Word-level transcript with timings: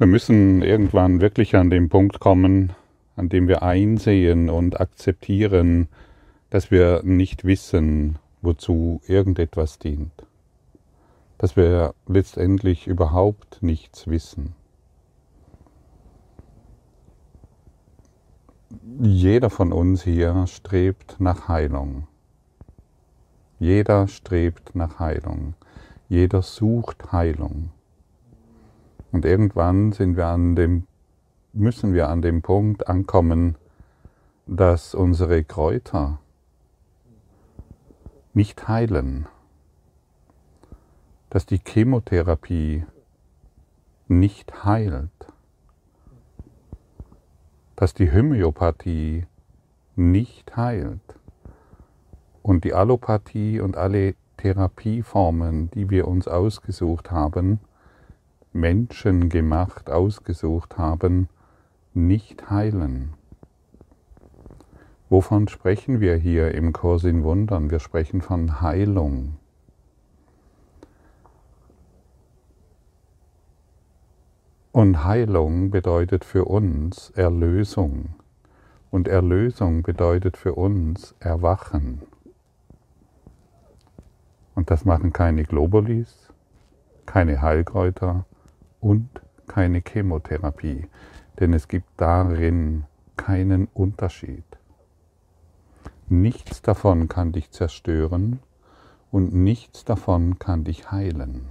Wir 0.00 0.06
müssen 0.06 0.62
irgendwann 0.62 1.20
wirklich 1.20 1.56
an 1.56 1.68
den 1.68 1.90
Punkt 1.90 2.20
kommen, 2.20 2.72
an 3.16 3.28
dem 3.28 3.48
wir 3.48 3.62
einsehen 3.62 4.48
und 4.48 4.80
akzeptieren, 4.80 5.88
dass 6.48 6.70
wir 6.70 7.02
nicht 7.04 7.44
wissen, 7.44 8.18
wozu 8.40 9.02
irgendetwas 9.06 9.78
dient. 9.78 10.24
Dass 11.36 11.54
wir 11.54 11.94
letztendlich 12.06 12.86
überhaupt 12.86 13.62
nichts 13.62 14.06
wissen. 14.06 14.54
Jeder 19.02 19.50
von 19.50 19.70
uns 19.70 20.02
hier 20.02 20.46
strebt 20.46 21.16
nach 21.18 21.46
Heilung. 21.46 22.06
Jeder 23.58 24.08
strebt 24.08 24.74
nach 24.74 24.98
Heilung. 24.98 25.52
Jeder 26.08 26.40
sucht 26.40 27.12
Heilung. 27.12 27.68
Und 29.12 29.24
irgendwann 29.24 29.92
sind 29.92 30.16
wir 30.16 30.26
an 30.26 30.54
dem, 30.54 30.86
müssen 31.52 31.94
wir 31.94 32.08
an 32.08 32.22
dem 32.22 32.42
Punkt 32.42 32.88
ankommen, 32.88 33.56
dass 34.46 34.94
unsere 34.94 35.44
Kräuter 35.44 36.18
nicht 38.32 38.68
heilen, 38.68 39.26
dass 41.30 41.46
die 41.46 41.60
Chemotherapie 41.64 42.84
nicht 44.08 44.64
heilt, 44.64 45.10
dass 47.76 47.94
die 47.94 48.12
Homöopathie 48.12 49.26
nicht 49.96 50.56
heilt. 50.56 51.00
Und 52.42 52.64
die 52.64 52.74
Allopathie 52.74 53.60
und 53.60 53.76
alle 53.76 54.14
Therapieformen, 54.38 55.70
die 55.70 55.90
wir 55.90 56.08
uns 56.08 56.26
ausgesucht 56.26 57.10
haben, 57.10 57.60
menschengemacht 58.52 59.90
ausgesucht 59.90 60.78
haben, 60.78 61.28
nicht 61.94 62.50
heilen. 62.50 63.14
Wovon 65.08 65.48
sprechen 65.48 66.00
wir 66.00 66.16
hier 66.16 66.54
im 66.54 66.72
Kurs 66.72 67.04
in 67.04 67.24
Wundern? 67.24 67.70
Wir 67.70 67.80
sprechen 67.80 68.20
von 68.20 68.60
Heilung. 68.60 69.36
Und 74.72 75.04
Heilung 75.04 75.70
bedeutet 75.70 76.24
für 76.24 76.44
uns 76.44 77.10
Erlösung. 77.10 78.14
Und 78.92 79.08
Erlösung 79.08 79.82
bedeutet 79.82 80.36
für 80.36 80.54
uns 80.54 81.14
Erwachen. 81.18 82.02
Und 84.54 84.70
das 84.70 84.84
machen 84.84 85.12
keine 85.12 85.42
Globulis, 85.42 86.32
keine 87.04 87.42
Heilkräuter, 87.42 88.26
und 88.80 89.08
keine 89.46 89.82
Chemotherapie, 89.86 90.86
denn 91.38 91.52
es 91.52 91.68
gibt 91.68 91.88
darin 91.96 92.84
keinen 93.16 93.66
Unterschied. 93.74 94.44
Nichts 96.08 96.62
davon 96.62 97.08
kann 97.08 97.32
dich 97.32 97.50
zerstören 97.50 98.40
und 99.10 99.34
nichts 99.34 99.84
davon 99.84 100.38
kann 100.38 100.64
dich 100.64 100.90
heilen. 100.90 101.46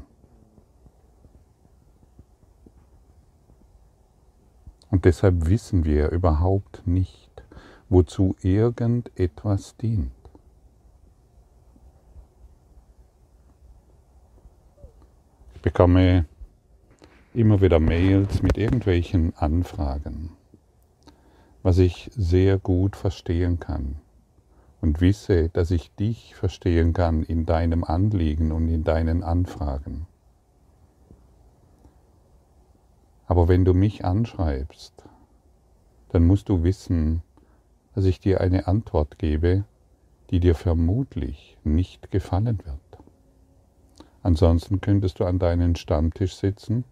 Und 4.91 5.05
deshalb 5.05 5.47
wissen 5.47 5.85
wir 5.85 6.09
überhaupt 6.09 6.87
nicht, 6.87 7.43
wozu 7.89 8.35
irgendetwas 8.41 9.77
dient. 9.77 10.11
Ich 15.53 15.61
bekomme 15.61 16.25
immer 17.33 17.61
wieder 17.61 17.79
Mails 17.79 18.41
mit 18.41 18.57
irgendwelchen 18.57 19.35
Anfragen, 19.35 20.31
was 21.61 21.77
ich 21.77 22.09
sehr 22.15 22.57
gut 22.57 22.95
verstehen 22.95 23.59
kann 23.59 23.97
und 24.81 24.99
wisse, 24.99 25.49
dass 25.49 25.69
ich 25.69 25.93
dich 25.95 26.33
verstehen 26.33 26.93
kann 26.93 27.21
in 27.21 27.45
deinem 27.45 27.83
Anliegen 27.83 28.51
und 28.51 28.67
in 28.67 28.83
deinen 28.83 29.23
Anfragen. 29.23 30.07
Aber 33.27 33.47
wenn 33.47 33.63
du 33.63 33.75
mich 33.75 34.05
anschreibst, 34.05 35.03
dann 36.09 36.25
musst 36.25 36.49
du 36.49 36.63
wissen, 36.63 37.21
dass 37.93 38.05
ich 38.05 38.19
dir 38.19 38.41
eine 38.41 38.65
Antwort 38.67 39.19
gebe, 39.19 39.65
die 40.31 40.39
dir 40.39 40.55
vermutlich 40.55 41.59
nicht 41.63 42.09
gefallen 42.09 42.59
wird. 42.65 43.03
Ansonsten 44.23 44.81
könntest 44.81 45.19
du 45.19 45.25
an 45.25 45.37
deinen 45.37 45.75
Stammtisch 45.75 46.35
sitzen 46.35 46.85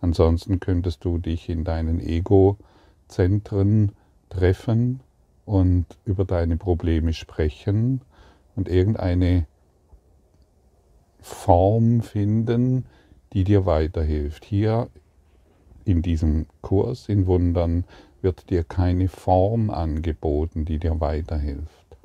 Ansonsten 0.00 0.60
könntest 0.60 1.04
du 1.04 1.18
dich 1.18 1.48
in 1.48 1.64
deinen 1.64 2.00
Ego-Zentren 2.00 3.92
treffen 4.30 5.00
und 5.44 5.86
über 6.04 6.24
deine 6.24 6.56
Probleme 6.56 7.12
sprechen 7.12 8.00
und 8.56 8.68
irgendeine 8.68 9.46
Form 11.20 12.00
finden, 12.00 12.86
die 13.32 13.44
dir 13.44 13.66
weiterhilft. 13.66 14.44
Hier 14.44 14.88
in 15.84 16.02
diesem 16.02 16.46
Kurs 16.62 17.08
in 17.08 17.26
Wundern 17.26 17.84
wird 18.22 18.50
dir 18.50 18.64
keine 18.64 19.08
Form 19.08 19.70
angeboten, 19.70 20.64
die 20.64 20.78
dir 20.78 21.00
weiterhilft. 21.00 21.96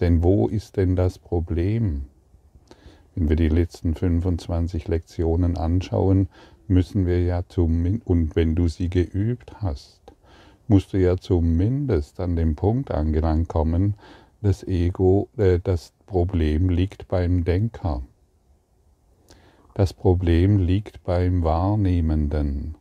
Denn 0.00 0.22
wo 0.22 0.46
ist 0.48 0.76
denn 0.76 0.96
das 0.96 1.18
Problem? 1.18 2.04
Wenn 3.14 3.28
wir 3.30 3.36
die 3.36 3.48
letzten 3.48 3.94
25 3.94 4.88
Lektionen 4.88 5.56
anschauen, 5.56 6.28
müssen 6.68 7.06
wir 7.06 7.22
ja 7.22 7.42
zum, 7.48 8.00
und 8.04 8.36
wenn 8.36 8.54
du 8.54 8.68
sie 8.68 8.88
geübt 8.88 9.60
hast, 9.60 10.00
musst 10.68 10.92
du 10.92 10.98
ja 10.98 11.16
zumindest 11.16 12.18
an 12.20 12.36
dem 12.36 12.56
Punkt 12.56 12.90
angelangt 12.90 13.48
kommen, 13.48 13.94
das 14.42 14.64
Ego, 14.64 15.28
äh, 15.36 15.60
das 15.62 15.92
Problem 16.06 16.68
liegt 16.68 17.08
beim 17.08 17.44
Denker. 17.44 18.02
Das 19.74 19.92
Problem 19.92 20.58
liegt 20.58 21.04
beim 21.04 21.42
Wahrnehmenden 21.42 22.76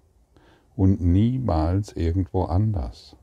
und 0.75 1.01
niemals 1.01 1.93
irgendwo 1.93 2.43
anders. 2.43 3.15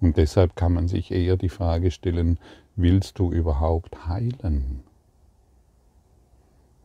Und 0.00 0.16
deshalb 0.16 0.54
kann 0.56 0.72
man 0.72 0.88
sich 0.88 1.10
eher 1.10 1.36
die 1.36 1.48
Frage 1.48 1.90
stellen, 1.90 2.38
willst 2.76 3.18
du 3.18 3.32
überhaupt 3.32 4.06
heilen? 4.06 4.82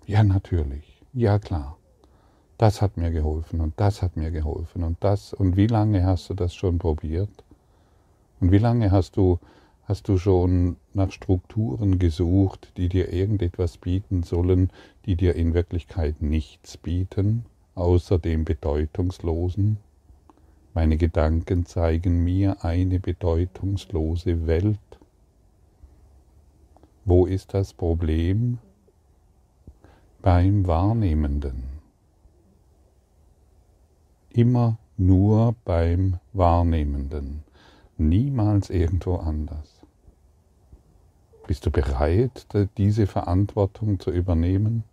Ja, 0.06 0.24
natürlich. 0.24 1.02
Ja, 1.14 1.38
klar 1.40 1.78
das 2.64 2.82
hat 2.82 2.96
mir 2.96 3.12
geholfen 3.12 3.60
und 3.60 3.74
das 3.76 4.02
hat 4.02 4.16
mir 4.16 4.32
geholfen 4.32 4.86
und 4.86 4.96
das. 5.02 5.34
Und 5.34 5.58
wie 5.58 5.68
lange 5.68 6.06
hast 6.06 6.30
du 6.30 6.34
das 6.34 6.56
schon 6.56 6.78
probiert? 6.78 7.44
Und 8.40 8.54
wie 8.54 8.58
lange 8.58 8.90
hast 8.90 9.18
du, 9.18 9.38
hast 9.84 10.08
du 10.08 10.18
schon 10.18 10.78
nach 10.94 11.12
Strukturen 11.12 12.00
gesucht, 12.00 12.72
die 12.78 12.88
dir 12.88 13.12
irgendetwas 13.12 13.78
bieten 13.78 14.24
sollen, 14.24 14.70
die 15.06 15.18
dir 15.18 15.36
in 15.36 15.54
Wirklichkeit 15.54 16.22
nichts 16.22 16.78
bieten, 16.78 17.44
außer 17.76 18.18
dem 18.18 18.46
Bedeutungslosen? 18.46 19.76
Meine 20.74 20.96
Gedanken 20.96 21.66
zeigen 21.66 22.24
mir 22.24 22.64
eine 22.64 23.02
bedeutungslose 23.02 24.48
Welt. 24.48 24.80
Wo 27.04 27.26
ist 27.26 27.54
das 27.54 27.74
Problem? 27.74 28.58
Beim 30.22 30.66
Wahrnehmenden 30.66 31.73
immer 34.34 34.78
nur 34.98 35.56
beim 35.64 36.20
Wahrnehmenden, 36.34 37.44
niemals 37.98 38.70
irgendwo 38.70 39.16
anders. 39.16 39.70
Bist 41.48 41.66
du 41.66 41.72
bereit, 41.72 42.48
diese 42.78 43.06
Verantwortung 43.06 44.00
zu 44.00 44.12
übernehmen? 44.12 44.84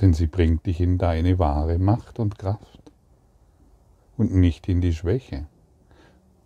Denn 0.00 0.12
sie 0.12 0.26
bringt 0.26 0.66
dich 0.66 0.80
in 0.80 0.98
deine 0.98 1.38
wahre 1.38 1.78
Macht 1.78 2.18
und 2.18 2.38
Kraft 2.38 2.80
und 4.16 4.34
nicht 4.34 4.68
in 4.68 4.80
die 4.80 4.92
Schwäche. 4.92 5.46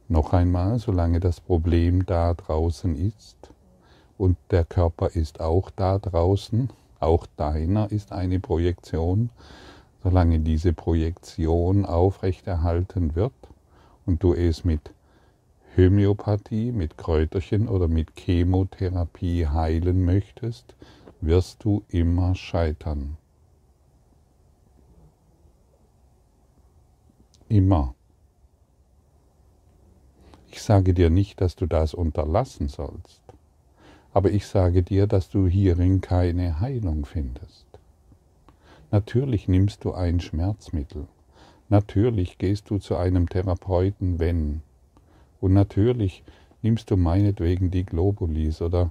Noch 0.08 0.32
einmal, 0.32 0.78
solange 0.78 1.20
das 1.20 1.40
Problem 1.40 2.04
da 2.04 2.34
draußen 2.34 2.96
ist 2.96 3.52
und 4.16 4.36
der 4.50 4.64
Körper 4.64 5.10
ist 5.10 5.40
auch 5.40 5.70
da 5.70 5.98
draußen, 5.98 6.70
auch 7.00 7.26
deiner 7.36 7.92
ist 7.92 8.12
eine 8.12 8.40
Projektion, 8.40 9.30
solange 10.02 10.40
diese 10.40 10.72
Projektion 10.72 11.84
aufrechterhalten 11.84 13.14
wird 13.14 13.32
und 14.06 14.22
du 14.22 14.32
es 14.32 14.64
mit 14.64 14.92
Homöopathie, 15.76 16.72
mit 16.72 16.98
Kräuterchen 16.98 17.68
oder 17.68 17.86
mit 17.88 18.16
Chemotherapie 18.16 19.46
heilen 19.46 20.04
möchtest, 20.04 20.74
wirst 21.20 21.62
du 21.62 21.84
immer 21.88 22.34
scheitern. 22.34 23.16
Immer. 27.48 27.94
Ich 30.50 30.62
sage 30.62 30.94
dir 30.94 31.10
nicht, 31.10 31.40
dass 31.40 31.54
du 31.54 31.66
das 31.66 31.94
unterlassen 31.94 32.68
sollst, 32.68 33.22
aber 34.12 34.30
ich 34.32 34.46
sage 34.46 34.82
dir, 34.82 35.06
dass 35.06 35.30
du 35.30 35.46
hierin 35.46 36.00
keine 36.00 36.58
Heilung 36.58 37.06
findest. 37.06 37.67
Natürlich 38.90 39.48
nimmst 39.48 39.84
du 39.84 39.92
ein 39.92 40.20
Schmerzmittel. 40.20 41.06
Natürlich 41.68 42.38
gehst 42.38 42.70
du 42.70 42.78
zu 42.78 42.96
einem 42.96 43.28
Therapeuten, 43.28 44.18
wenn. 44.18 44.62
Und 45.40 45.52
natürlich 45.52 46.22
nimmst 46.62 46.90
du 46.90 46.96
meinetwegen 46.96 47.70
die 47.70 47.84
Globulis 47.84 48.62
oder 48.62 48.90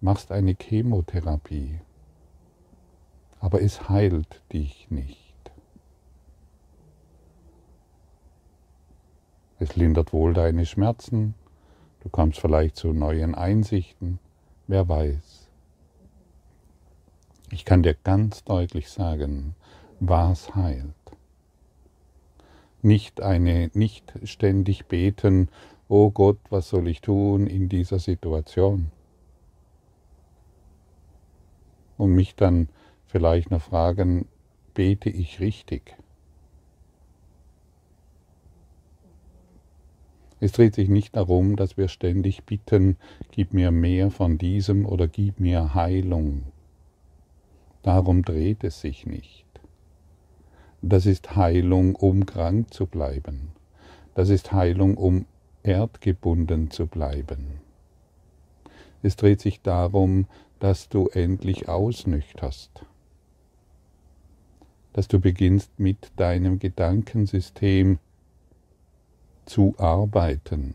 machst 0.00 0.30
eine 0.30 0.54
Chemotherapie. 0.54 1.80
Aber 3.40 3.60
es 3.60 3.88
heilt 3.88 4.40
dich 4.52 4.86
nicht. 4.90 5.32
Es 9.58 9.76
lindert 9.76 10.12
wohl 10.12 10.34
deine 10.34 10.66
Schmerzen, 10.66 11.34
du 12.00 12.08
kommst 12.08 12.40
vielleicht 12.40 12.76
zu 12.76 12.92
neuen 12.92 13.34
Einsichten, 13.34 14.18
wer 14.66 14.88
weiß. 14.88 15.41
Ich 17.52 17.66
kann 17.66 17.82
dir 17.82 17.92
ganz 17.92 18.44
deutlich 18.44 18.88
sagen, 18.88 19.54
was 20.00 20.54
heilt. 20.54 20.94
Nicht 22.80 23.20
eine, 23.20 23.70
nicht 23.74 24.10
ständig 24.24 24.86
beten, 24.86 25.50
oh 25.86 26.10
Gott, 26.10 26.38
was 26.48 26.70
soll 26.70 26.88
ich 26.88 27.02
tun 27.02 27.46
in 27.46 27.68
dieser 27.68 27.98
Situation? 27.98 28.90
Und 31.98 32.14
mich 32.14 32.34
dann 32.36 32.70
vielleicht 33.04 33.50
noch 33.50 33.60
fragen, 33.60 34.26
bete 34.72 35.10
ich 35.10 35.38
richtig? 35.38 35.94
Es 40.40 40.52
dreht 40.52 40.74
sich 40.74 40.88
nicht 40.88 41.14
darum, 41.14 41.56
dass 41.56 41.76
wir 41.76 41.88
ständig 41.88 42.44
bitten, 42.44 42.96
gib 43.30 43.52
mir 43.52 43.70
mehr 43.70 44.10
von 44.10 44.38
diesem 44.38 44.86
oder 44.86 45.06
gib 45.06 45.38
mir 45.38 45.74
Heilung. 45.74 46.51
Darum 47.82 48.22
dreht 48.22 48.64
es 48.64 48.80
sich 48.80 49.06
nicht. 49.06 49.46
Das 50.82 51.06
ist 51.06 51.36
Heilung, 51.36 51.94
um 51.94 52.26
krank 52.26 52.72
zu 52.72 52.86
bleiben. 52.86 53.52
Das 54.14 54.28
ist 54.28 54.52
Heilung, 54.52 54.96
um 54.96 55.26
erdgebunden 55.62 56.70
zu 56.70 56.86
bleiben. 56.86 57.60
Es 59.02 59.16
dreht 59.16 59.40
sich 59.40 59.62
darum, 59.62 60.26
dass 60.60 60.88
du 60.88 61.08
endlich 61.08 61.68
ausnüchterst, 61.68 62.84
dass 64.92 65.08
du 65.08 65.18
beginnst 65.18 65.78
mit 65.78 66.12
deinem 66.16 66.58
Gedankensystem 66.58 67.98
zu 69.44 69.74
arbeiten, 69.78 70.74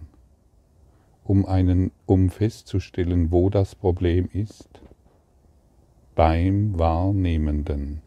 um, 1.24 1.46
einen, 1.46 1.92
um 2.06 2.30
festzustellen, 2.30 3.32
wo 3.32 3.50
das 3.50 3.76
Problem 3.76 4.30
ist, 4.34 4.82
beim 6.18 6.80
Wahrnehmenden. 6.80 8.02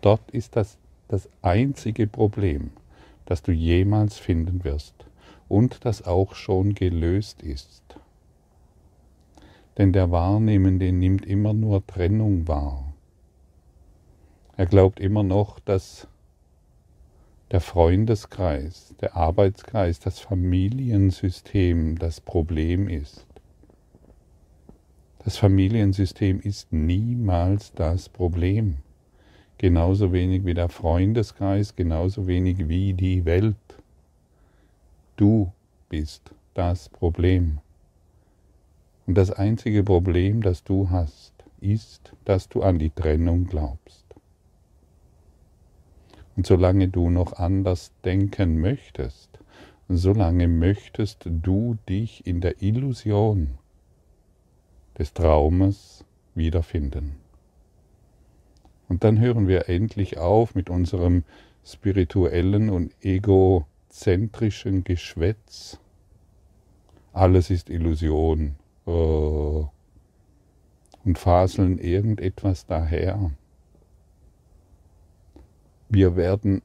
Dort 0.00 0.30
ist 0.30 0.56
das 0.56 0.78
das 1.08 1.28
einzige 1.42 2.06
Problem, 2.06 2.70
das 3.26 3.42
du 3.42 3.52
jemals 3.52 4.16
finden 4.16 4.64
wirst 4.64 4.94
und 5.46 5.84
das 5.84 6.06
auch 6.06 6.34
schon 6.34 6.74
gelöst 6.74 7.42
ist. 7.42 7.82
Denn 9.76 9.92
der 9.92 10.10
Wahrnehmende 10.10 10.90
nimmt 10.90 11.26
immer 11.26 11.52
nur 11.52 11.86
Trennung 11.86 12.48
wahr. 12.48 12.94
Er 14.56 14.64
glaubt 14.64 15.00
immer 15.00 15.22
noch, 15.22 15.60
dass 15.60 16.08
der 17.50 17.60
Freundeskreis, 17.60 18.94
der 19.02 19.16
Arbeitskreis, 19.16 20.00
das 20.00 20.18
Familiensystem 20.18 21.98
das 21.98 22.22
Problem 22.22 22.88
ist. 22.88 23.26
Das 25.22 25.36
Familiensystem 25.36 26.40
ist 26.40 26.72
niemals 26.72 27.74
das 27.74 28.08
Problem. 28.08 28.78
Genauso 29.58 30.14
wenig 30.14 30.46
wie 30.46 30.54
der 30.54 30.70
Freundeskreis, 30.70 31.76
genauso 31.76 32.26
wenig 32.26 32.68
wie 32.68 32.94
die 32.94 33.26
Welt. 33.26 33.56
Du 35.16 35.52
bist 35.90 36.30
das 36.54 36.88
Problem. 36.88 37.58
Und 39.06 39.18
das 39.18 39.30
einzige 39.30 39.84
Problem, 39.84 40.40
das 40.42 40.64
du 40.64 40.88
hast, 40.88 41.34
ist, 41.60 42.14
dass 42.24 42.48
du 42.48 42.62
an 42.62 42.78
die 42.78 42.88
Trennung 42.88 43.44
glaubst. 43.44 44.06
Und 46.34 46.46
solange 46.46 46.88
du 46.88 47.10
noch 47.10 47.34
anders 47.34 47.92
denken 48.06 48.58
möchtest, 48.58 49.38
solange 49.86 50.48
möchtest 50.48 51.26
du 51.26 51.76
dich 51.86 52.26
in 52.26 52.40
der 52.40 52.62
Illusion 52.62 53.58
des 55.00 55.14
Traumes 55.14 56.04
wiederfinden. 56.34 57.16
Und 58.88 59.02
dann 59.02 59.18
hören 59.18 59.48
wir 59.48 59.68
endlich 59.68 60.18
auf 60.18 60.54
mit 60.54 60.68
unserem 60.68 61.24
spirituellen 61.64 62.68
und 62.68 62.92
egozentrischen 63.00 64.84
Geschwätz. 64.84 65.80
Alles 67.14 67.48
ist 67.48 67.70
Illusion. 67.70 68.56
Oh. 68.84 69.68
Und 71.02 71.18
faseln 71.18 71.78
irgendetwas 71.78 72.66
daher. 72.66 73.30
Wir 75.88 76.14
werden 76.14 76.60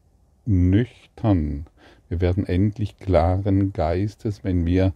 nüchtern, 0.46 1.68
wir 2.10 2.20
werden 2.20 2.46
endlich 2.46 2.98
klaren 2.98 3.72
Geistes, 3.72 4.44
wenn 4.44 4.66
wir 4.66 4.94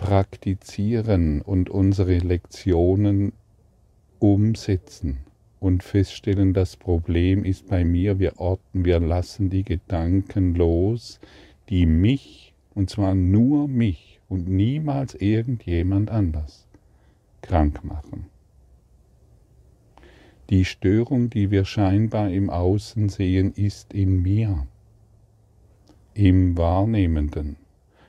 praktizieren 0.00 1.42
und 1.42 1.68
unsere 1.68 2.16
Lektionen 2.16 3.34
umsetzen 4.18 5.18
und 5.60 5.82
feststellen, 5.82 6.54
das 6.54 6.78
Problem 6.78 7.44
ist 7.44 7.68
bei 7.68 7.84
mir, 7.84 8.18
wir 8.18 8.40
orten, 8.40 8.86
wir 8.86 8.98
lassen 8.98 9.50
die 9.50 9.62
Gedanken 9.62 10.54
los, 10.54 11.20
die 11.68 11.84
mich, 11.84 12.54
und 12.74 12.88
zwar 12.88 13.14
nur 13.14 13.68
mich 13.68 14.20
und 14.30 14.48
niemals 14.48 15.14
irgendjemand 15.14 16.10
anders, 16.10 16.66
krank 17.42 17.84
machen. 17.84 18.24
Die 20.48 20.64
Störung, 20.64 21.28
die 21.28 21.50
wir 21.50 21.66
scheinbar 21.66 22.30
im 22.30 22.48
Außen 22.48 23.10
sehen, 23.10 23.52
ist 23.52 23.92
in 23.92 24.22
mir, 24.22 24.66
im 26.14 26.56
Wahrnehmenden. 26.56 27.56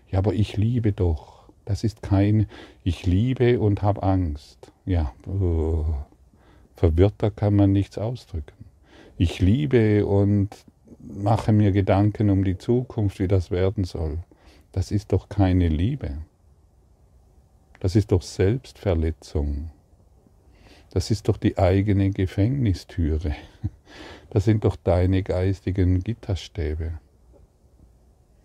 Ja, 0.09 0.19
aber 0.19 0.33
ich 0.33 0.55
liebe 0.55 0.93
doch. 0.93 1.40
Das 1.65 1.83
ist 1.83 2.01
kein 2.01 2.47
Ich 2.83 3.05
liebe 3.05 3.59
und 3.59 3.81
habe 3.81 4.03
Angst. 4.03 4.71
Ja, 4.85 5.13
oh, 5.27 5.85
verwirrter 6.75 7.31
kann 7.31 7.55
man 7.55 7.71
nichts 7.71 7.97
ausdrücken. 7.97 8.65
Ich 9.17 9.39
liebe 9.39 10.05
und 10.05 10.49
mache 10.99 11.51
mir 11.51 11.71
Gedanken 11.71 12.29
um 12.29 12.43
die 12.43 12.57
Zukunft, 12.57 13.19
wie 13.19 13.27
das 13.27 13.51
werden 13.51 13.83
soll. 13.83 14.19
Das 14.71 14.91
ist 14.91 15.11
doch 15.11 15.29
keine 15.29 15.67
Liebe. 15.67 16.17
Das 17.79 17.95
ist 17.95 18.11
doch 18.11 18.21
Selbstverletzung. 18.21 19.71
Das 20.91 21.09
ist 21.09 21.27
doch 21.27 21.37
die 21.37 21.57
eigene 21.57 22.11
Gefängnistüre. 22.11 23.35
Das 24.29 24.45
sind 24.45 24.63
doch 24.63 24.77
deine 24.77 25.23
geistigen 25.23 25.99
Gitterstäbe. 25.99 26.93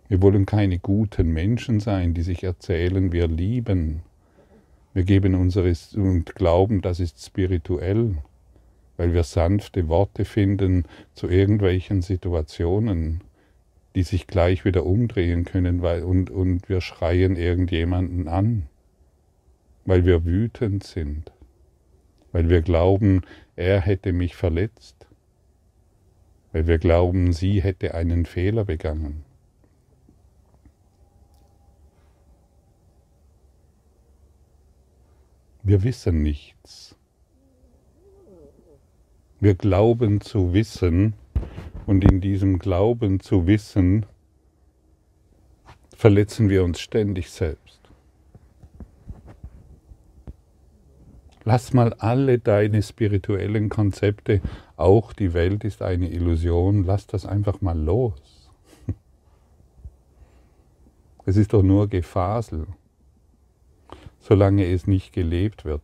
Wir 0.09 0.23
wollen 0.23 0.47
keine 0.47 0.79
guten 0.79 1.33
Menschen 1.33 1.81
sein, 1.81 2.15
die 2.15 2.23
sich 2.23 2.45
erzählen, 2.45 3.13
wir 3.13 3.29
lieben. 3.29 4.03
Wir 4.95 5.05
geben 5.05 5.35
unseres 5.35 5.95
und 5.95 6.35
glauben, 6.35 6.81
das 6.81 7.01
ist 7.01 7.25
spirituell, 7.25 8.17
weil 8.97 9.13
wir 9.13 9.25
sanfte 9.25 9.89
Worte 9.89 10.25
finden 10.25 10.85
zu 11.15 11.29
irgendwelchen 11.29 12.03
Situationen, 12.03 13.21
die 13.95 14.05
sich 14.05 14.27
gleich 14.27 14.65
wieder 14.65 14.87
umdrehen 14.87 15.45
können, 15.45 15.83
weil, 15.83 16.03
und, 16.03 16.31
und 16.31 16.69
wir 16.69 16.81
schreien 16.81 17.37
irgendjemanden 17.37 18.29
an, 18.29 18.67
weil 19.85 20.05
wir 20.05 20.25
wütend 20.25 20.85
sind 20.85 21.33
weil 22.37 22.51
wir 22.51 22.61
glauben, 22.61 23.23
er 23.57 23.81
hätte 23.81 24.13
mich 24.13 24.37
verletzt, 24.37 25.07
weil 26.53 26.67
wir 26.67 26.77
glauben, 26.77 27.33
sie 27.33 27.63
hätte 27.63 27.95
einen 27.95 28.27
Fehler 28.27 28.67
begangen. 28.67 29.25
Wir 35.69 35.83
wissen 35.83 36.23
nichts. 36.23 36.95
Wir 39.41 39.57
glauben 39.57 40.21
zu 40.21 40.53
wissen 40.53 41.15
und 41.87 42.05
in 42.05 42.21
diesem 42.21 42.61
Glauben 42.61 43.19
zu 43.19 43.49
wissen 43.49 44.07
verletzen 45.93 46.51
wir 46.51 46.63
uns 46.63 46.79
ständig 46.79 47.31
selbst. 47.31 47.81
Lass 51.43 51.73
mal 51.73 51.95
alle 51.95 52.39
deine 52.39 52.81
spirituellen 52.81 53.69
Konzepte, 53.69 54.43
auch 54.77 55.13
die 55.13 55.35
Welt 55.35 55.65
ist 55.65 55.83
eine 55.83 56.09
Illusion, 56.09 56.85
lass 56.85 57.09
das 57.09 57.27
einfach 57.27 57.61
mal 57.61 57.77
los. 57.77 58.53
Es 61.25 61.37
ist 61.37 61.53
doch 61.53 61.65
nur 61.65 61.89
Gefasel, 61.89 62.69
solange 64.27 64.67
es 64.67 64.89
nicht 64.89 65.13
gelebt 65.13 65.65
wird. 65.65 65.83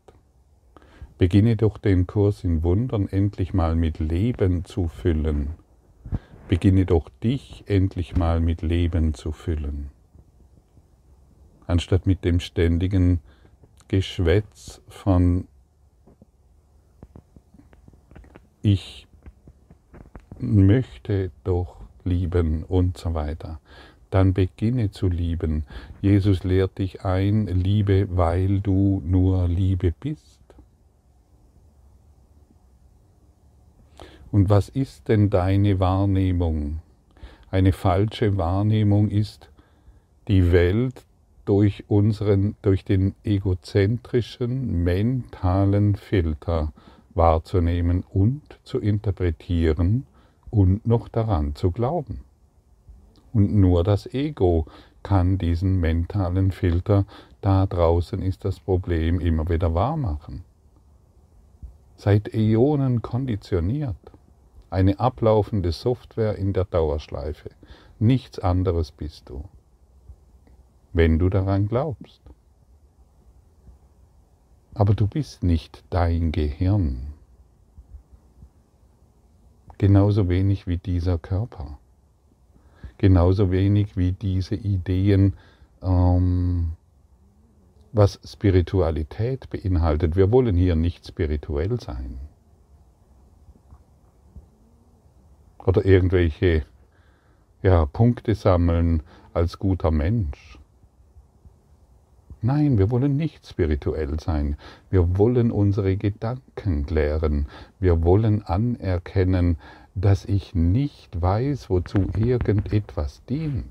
Beginne 1.17 1.57
doch 1.57 1.79
den 1.79 2.09
Kurs 2.09 2.43
in 2.43 2.65
Wundern 2.65 3.07
endlich 3.07 3.55
mal 3.55 3.77
mit 3.77 4.01
Leben 4.01 4.65
zu 4.65 4.89
füllen. 4.89 5.51
Beginne 6.49 6.85
doch 6.85 7.09
dich 7.23 7.63
endlich 7.69 8.17
mal 8.17 8.41
mit 8.41 8.63
Leben 8.63 9.15
zu 9.15 9.31
füllen. 9.31 9.91
Anstatt 11.69 12.07
mit 12.07 12.25
dem 12.25 12.41
ständigen 12.41 13.21
Geschwätz 13.87 14.81
von 14.89 15.47
ich 18.61 19.07
möchte 20.41 21.31
doch 21.45 21.77
lieben 22.03 22.65
und 22.65 22.99
so 22.99 23.15
weiter. 23.15 23.61
Dann 24.13 24.35
beginne 24.35 24.91
zu 24.91 25.09
lieben. 25.09 25.65
Jesus 26.03 26.45
lehrt 26.45 26.77
dich 26.77 27.03
ein, 27.03 27.47
liebe, 27.47 28.09
weil 28.15 28.61
du 28.61 29.03
nur 29.07 29.49
Liebe 29.49 29.95
bist. 29.99 30.43
Und 34.31 34.51
was 34.51 34.69
ist 34.69 35.09
denn 35.09 35.31
deine 35.31 35.81
Wahrnehmung? 35.81 36.81
Eine 37.51 37.73
falsche 37.73 38.37
Wahrnehmung 38.37 39.09
ist, 39.09 39.49
die 40.29 40.53
Welt 40.53 41.07
durch 41.47 41.85
unseren, 41.89 42.55
durch 42.61 42.85
den 42.85 43.15
egozentrischen 43.25 44.85
mentalen 44.85 45.97
Filter 45.97 46.75
wahrzunehmen 47.15 48.05
und 48.11 48.43
zu 48.63 48.79
interpretieren 48.79 50.05
und 50.51 50.87
noch 50.87 51.09
daran 51.09 51.55
zu 51.55 51.71
glauben. 51.71 52.21
Und 53.33 53.55
nur 53.55 53.85
das 53.85 54.07
Ego 54.13 54.67
kann 55.03 55.39
diesen 55.39 55.81
mentalen 55.81 56.53
Filter, 56.53 57.07
da 57.41 57.67
draußen 57.67 58.23
ist 58.23 58.45
das 58.45 58.61
Problem, 58.61 59.21
immer 59.21 59.49
wieder 59.49 59.75
wahrmachen. 59.75 60.45
Seit 61.97 62.33
Äonen 62.35 63.03
konditioniert. 63.03 63.97
Eine 64.71 64.99
ablaufende 65.01 65.73
Software 65.73 66.37
in 66.37 66.53
der 66.53 66.65
Dauerschleife. 66.65 67.51
Nichts 67.99 68.39
anderes 68.39 68.91
bist 68.91 69.29
du. 69.29 69.45
Wenn 70.93 71.19
du 71.19 71.29
daran 71.29 71.69
glaubst. 71.69 72.21
Aber 74.75 74.95
du 74.95 75.07
bist 75.07 75.43
nicht 75.43 75.85
dein 75.91 76.33
Gehirn 76.33 77.13
genauso 79.83 80.29
wenig 80.29 80.69
wie 80.69 80.79
dieser 80.79 81.19
Körper, 81.19 81.77
genauso 83.03 83.51
wenig 83.51 83.97
wie 83.97 84.13
diese 84.13 84.55
Ideen, 84.55 85.35
ähm, 85.83 86.75
was 87.93 88.21
Spiritualität 88.25 89.51
beinhaltet. 89.51 90.15
Wir 90.15 90.31
wollen 90.31 90.55
hier 90.55 90.77
nicht 90.77 91.05
spirituell 91.09 91.81
sein. 91.81 92.19
Oder 95.59 95.85
irgendwelche 95.85 96.65
ja, 97.63 97.87
Punkte 97.87 98.37
sammeln 98.37 99.03
als 99.35 99.59
guter 99.59 99.91
Mensch. 99.91 100.61
Nein, 102.41 102.79
wir 102.79 102.91
wollen 102.93 103.17
nicht 103.17 103.47
spirituell 103.49 104.21
sein. 104.21 104.57
Wir 104.91 105.19
wollen 105.19 105.51
unsere 105.51 105.97
Gedanken 105.97 106.87
klären. 106.87 107.47
Wir 107.81 108.05
wollen 108.05 108.43
anerkennen, 108.43 109.59
dass 109.95 110.25
ich 110.25 110.55
nicht 110.55 111.21
weiß, 111.21 111.69
wozu 111.71 112.07
irgendetwas 112.17 113.25
dient. 113.27 113.67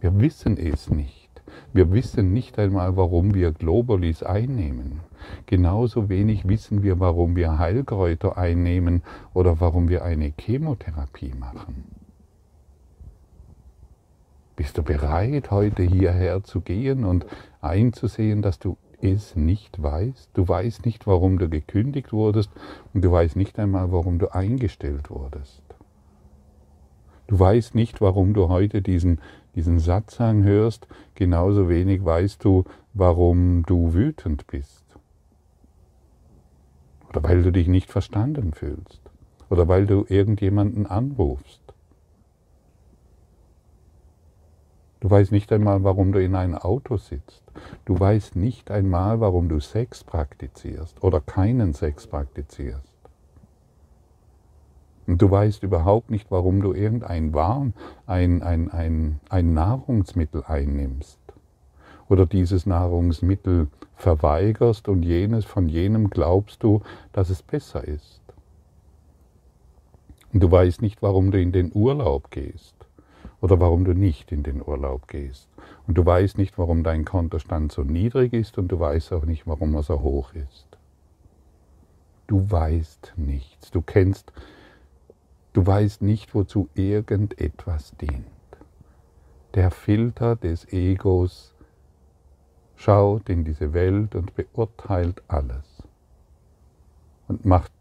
Wir 0.00 0.18
wissen 0.18 0.56
es 0.56 0.90
nicht. 0.90 1.30
Wir 1.72 1.92
wissen 1.92 2.32
nicht 2.32 2.58
einmal, 2.58 2.96
warum 2.96 3.34
wir 3.34 3.52
Globalis 3.52 4.22
einnehmen. 4.22 5.00
Genauso 5.46 6.08
wenig 6.08 6.48
wissen 6.48 6.82
wir, 6.82 7.00
warum 7.00 7.36
wir 7.36 7.58
Heilkräuter 7.58 8.38
einnehmen 8.38 9.02
oder 9.34 9.60
warum 9.60 9.88
wir 9.88 10.04
eine 10.04 10.32
Chemotherapie 10.38 11.32
machen. 11.38 11.84
Bist 14.56 14.78
du 14.78 14.82
bereit, 14.82 15.50
heute 15.50 15.82
hierher 15.82 16.42
zu 16.42 16.60
gehen 16.60 17.04
und 17.04 17.26
einzusehen, 17.60 18.42
dass 18.42 18.58
du 18.58 18.76
es 19.02 19.36
nicht 19.36 19.82
weißt? 19.82 20.30
Du 20.34 20.46
weißt 20.46 20.84
nicht, 20.86 21.06
warum 21.06 21.38
du 21.38 21.48
gekündigt 21.48 22.12
wurdest 22.12 22.50
und 22.94 23.04
du 23.04 23.10
weißt 23.10 23.36
nicht 23.36 23.58
einmal, 23.58 23.92
warum 23.92 24.18
du 24.18 24.32
eingestellt 24.34 25.10
wurdest. 25.10 25.62
Du 27.26 27.38
weißt 27.38 27.74
nicht, 27.74 28.00
warum 28.00 28.34
du 28.34 28.48
heute 28.48 28.82
diesen, 28.82 29.20
diesen 29.54 29.78
Satz 29.78 30.20
anhörst, 30.20 30.88
genauso 31.14 31.68
wenig 31.68 32.04
weißt 32.04 32.44
du, 32.44 32.64
warum 32.92 33.62
du 33.66 33.94
wütend 33.94 34.46
bist. 34.48 34.84
Oder 37.08 37.22
weil 37.22 37.42
du 37.42 37.52
dich 37.52 37.68
nicht 37.68 37.90
verstanden 37.90 38.52
fühlst. 38.52 39.00
Oder 39.48 39.68
weil 39.68 39.86
du 39.86 40.04
irgendjemanden 40.08 40.86
anrufst. 40.86 41.59
Du 45.00 45.10
weißt 45.10 45.32
nicht 45.32 45.50
einmal, 45.50 45.82
warum 45.82 46.12
du 46.12 46.22
in 46.22 46.34
einem 46.34 46.54
Auto 46.54 46.98
sitzt. 46.98 47.42
Du 47.86 47.98
weißt 47.98 48.36
nicht 48.36 48.70
einmal, 48.70 49.20
warum 49.20 49.48
du 49.48 49.58
Sex 49.58 50.04
praktizierst 50.04 51.02
oder 51.02 51.20
keinen 51.20 51.72
Sex 51.72 52.06
praktizierst. 52.06 52.92
Und 55.06 55.22
du 55.22 55.30
weißt 55.30 55.62
überhaupt 55.62 56.10
nicht, 56.10 56.30
warum 56.30 56.60
du 56.60 56.74
irgendein 56.74 57.32
Warn, 57.32 57.72
ein, 58.06 58.42
ein, 58.42 58.70
ein, 58.70 59.20
ein 59.30 59.54
Nahrungsmittel 59.54 60.44
einnimmst 60.46 61.18
oder 62.08 62.26
dieses 62.26 62.66
Nahrungsmittel 62.66 63.68
verweigerst 63.96 64.86
und 64.86 65.02
jenes 65.02 65.46
von 65.46 65.68
jenem 65.68 66.10
glaubst 66.10 66.62
du, 66.62 66.82
dass 67.12 67.30
es 67.30 67.42
besser 67.42 67.88
ist. 67.88 68.20
Und 70.32 70.42
du 70.42 70.50
weißt 70.50 70.82
nicht, 70.82 71.00
warum 71.02 71.30
du 71.30 71.40
in 71.40 71.52
den 71.52 71.72
Urlaub 71.74 72.30
gehst 72.30 72.79
oder 73.40 73.58
warum 73.60 73.84
du 73.84 73.94
nicht 73.94 74.32
in 74.32 74.42
den 74.42 74.62
Urlaub 74.62 75.08
gehst. 75.08 75.48
Und 75.86 75.96
du 75.96 76.04
weißt 76.04 76.36
nicht, 76.38 76.58
warum 76.58 76.82
dein 76.82 77.04
Kontostand 77.04 77.72
so 77.72 77.82
niedrig 77.82 78.32
ist 78.32 78.58
und 78.58 78.68
du 78.68 78.78
weißt 78.78 79.12
auch 79.12 79.24
nicht, 79.24 79.46
warum 79.46 79.74
er 79.74 79.82
so 79.82 80.00
hoch 80.00 80.34
ist. 80.34 80.66
Du 82.26 82.50
weißt 82.50 83.14
nichts. 83.16 83.70
Du 83.70 83.80
kennst, 83.82 84.32
du 85.52 85.66
weißt 85.66 86.02
nicht, 86.02 86.34
wozu 86.34 86.68
irgendetwas 86.74 87.96
dient. 87.96 88.26
Der 89.54 89.70
Filter 89.70 90.36
des 90.36 90.72
Egos 90.72 91.54
schaut 92.76 93.28
in 93.28 93.44
diese 93.44 93.72
Welt 93.72 94.14
und 94.14 94.34
beurteilt 94.36 95.22
alles 95.28 95.82
und 97.26 97.44
macht 97.44 97.72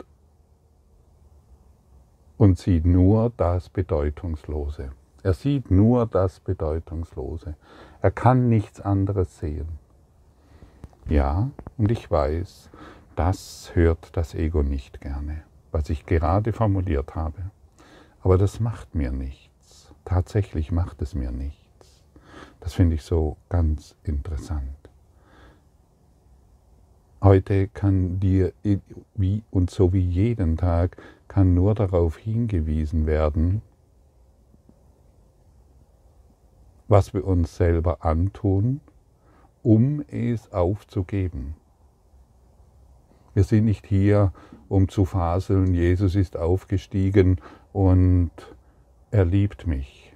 und 2.38 2.58
sieht 2.58 2.86
nur 2.86 3.32
das 3.38 3.70
Bedeutungslose. 3.70 4.92
Er 5.24 5.34
sieht 5.34 5.70
nur 5.70 6.06
das 6.06 6.40
Bedeutungslose. 6.40 7.56
Er 8.02 8.12
kann 8.12 8.48
nichts 8.48 8.80
anderes 8.80 9.40
sehen. 9.40 9.68
Ja, 11.08 11.50
und 11.78 11.92
ich 11.92 12.10
weiß, 12.10 12.70
das 13.16 13.72
hört 13.74 14.16
das 14.16 14.34
Ego 14.34 14.64
nicht 14.64 15.02
gerne, 15.02 15.44
was 15.72 15.90
ich 15.90 16.06
gerade 16.06 16.54
formuliert 16.54 17.16
habe. 17.16 17.52
Aber 18.22 18.38
das 18.38 18.60
macht 18.60 18.96
mir 18.96 19.12
nichts. 19.12 19.94
Tatsächlich 20.06 20.72
macht 20.72 21.02
es 21.02 21.16
mir 21.16 21.32
nichts. 21.32 22.04
Das 22.60 22.74
finde 22.74 22.96
ich 22.96 23.04
so 23.04 23.38
ganz 23.50 23.96
interessant. 24.04 24.76
Heute 27.22 27.68
kann 27.68 28.20
dir, 28.22 28.54
wie 29.16 29.44
und 29.52 29.70
so 29.70 29.92
wie 29.92 30.00
jeden 30.00 30.56
Tag, 30.56 30.96
kann 31.28 31.54
nur 31.54 31.76
darauf 31.76 32.18
hingewiesen 32.18 33.06
werden, 33.06 33.62
was 36.90 37.14
wir 37.14 37.26
uns 37.26 37.56
selber 37.56 38.04
antun, 38.04 38.82
um 39.62 40.04
es 40.08 40.52
aufzugeben. 40.52 41.56
Wir 43.36 43.44
sind 43.44 43.66
nicht 43.66 43.86
hier, 43.86 44.34
um 44.68 44.90
zu 44.90 45.06
faseln, 45.06 45.74
Jesus 45.74 46.16
ist 46.16 46.36
aufgestiegen 46.36 47.40
und 47.72 48.32
er 49.12 49.24
liebt 49.24 49.68
mich. 49.68 50.14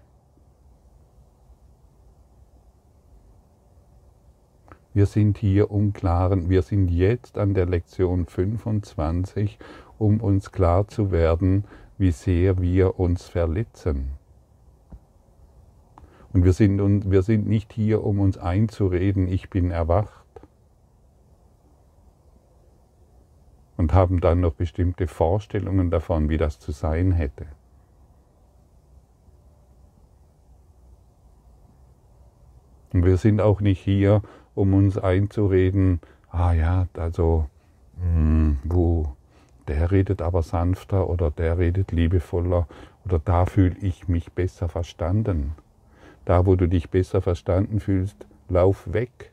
Wir 4.95 5.05
sind 5.05 5.37
hier 5.37 5.71
um 5.71 5.93
klaren, 5.93 6.49
wir 6.49 6.61
sind 6.63 6.89
jetzt 6.89 7.37
an 7.37 7.53
der 7.53 7.65
Lektion 7.65 8.25
25, 8.25 9.57
um 9.97 10.21
uns 10.21 10.51
klar 10.51 10.87
zu 10.87 11.11
werden, 11.11 11.65
wie 11.97 12.11
sehr 12.11 12.61
wir 12.61 12.99
uns 12.99 13.25
verletzen. 13.25 14.22
Und 16.33 16.43
wir 16.43 16.53
sind, 16.53 17.11
wir 17.11 17.21
sind 17.21 17.47
nicht 17.47 17.71
hier, 17.71 18.03
um 18.03 18.19
uns 18.19 18.39
einzureden, 18.39 19.27
ich 19.27 19.51
bin 19.51 19.69
erwacht. 19.69 20.25
Und 23.77 23.93
haben 23.93 24.19
dann 24.19 24.41
noch 24.41 24.53
bestimmte 24.53 25.07
Vorstellungen 25.07 25.91
davon, 25.91 26.29
wie 26.29 26.37
das 26.37 26.59
zu 26.59 26.71
sein 26.71 27.11
hätte. 27.11 27.45
Und 32.93 33.05
wir 33.05 33.17
sind 33.17 33.41
auch 33.41 33.61
nicht 33.61 33.81
hier, 33.81 34.21
um 34.55 34.73
uns 34.73 34.97
einzureden, 34.97 35.99
ah 36.29 36.53
ja, 36.53 36.87
also, 36.95 37.47
mh, 37.97 38.03
hm, 38.03 38.59
wo, 38.63 39.15
der 39.67 39.91
redet 39.91 40.21
aber 40.21 40.43
sanfter 40.43 41.09
oder 41.09 41.31
der 41.31 41.57
redet 41.57 41.91
liebevoller 41.91 42.67
oder 43.05 43.19
da 43.19 43.45
fühle 43.45 43.75
ich 43.81 44.07
mich 44.07 44.31
besser 44.33 44.69
verstanden. 44.69 45.55
Da, 46.25 46.45
wo 46.45 46.55
du 46.55 46.67
dich 46.67 46.89
besser 46.89 47.21
verstanden 47.21 47.79
fühlst, 47.79 48.25
lauf 48.49 48.91
weg. 48.93 49.31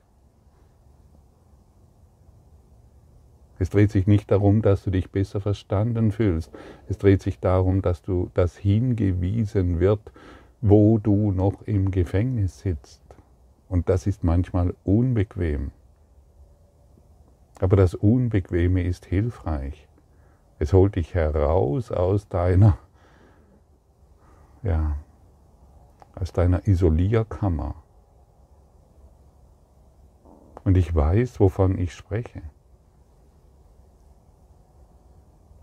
Es 3.58 3.68
dreht 3.68 3.90
sich 3.90 4.06
nicht 4.06 4.30
darum, 4.30 4.62
dass 4.62 4.84
du 4.84 4.90
dich 4.90 5.10
besser 5.10 5.40
verstanden 5.40 6.12
fühlst. 6.12 6.50
Es 6.88 6.96
dreht 6.96 7.20
sich 7.20 7.38
darum, 7.40 7.82
dass 7.82 8.00
du 8.00 8.30
das 8.32 8.56
hingewiesen 8.56 9.80
wird, 9.80 10.00
wo 10.62 10.98
du 10.98 11.30
noch 11.30 11.62
im 11.62 11.90
Gefängnis 11.90 12.60
sitzt. 12.60 13.02
Und 13.68 13.88
das 13.88 14.06
ist 14.06 14.24
manchmal 14.24 14.74
unbequem. 14.82 15.72
Aber 17.60 17.76
das 17.76 17.94
Unbequeme 17.94 18.82
ist 18.82 19.04
hilfreich. 19.04 19.86
Es 20.58 20.72
holt 20.72 20.96
dich 20.96 21.14
heraus 21.14 21.92
aus 21.92 22.28
deiner, 22.28 22.78
ja, 24.62 24.96
aus 26.20 26.32
deiner 26.32 26.66
Isolierkammer. 26.68 27.74
Und 30.64 30.76
ich 30.76 30.94
weiß, 30.94 31.40
wovon 31.40 31.78
ich 31.78 31.94
spreche. 31.94 32.42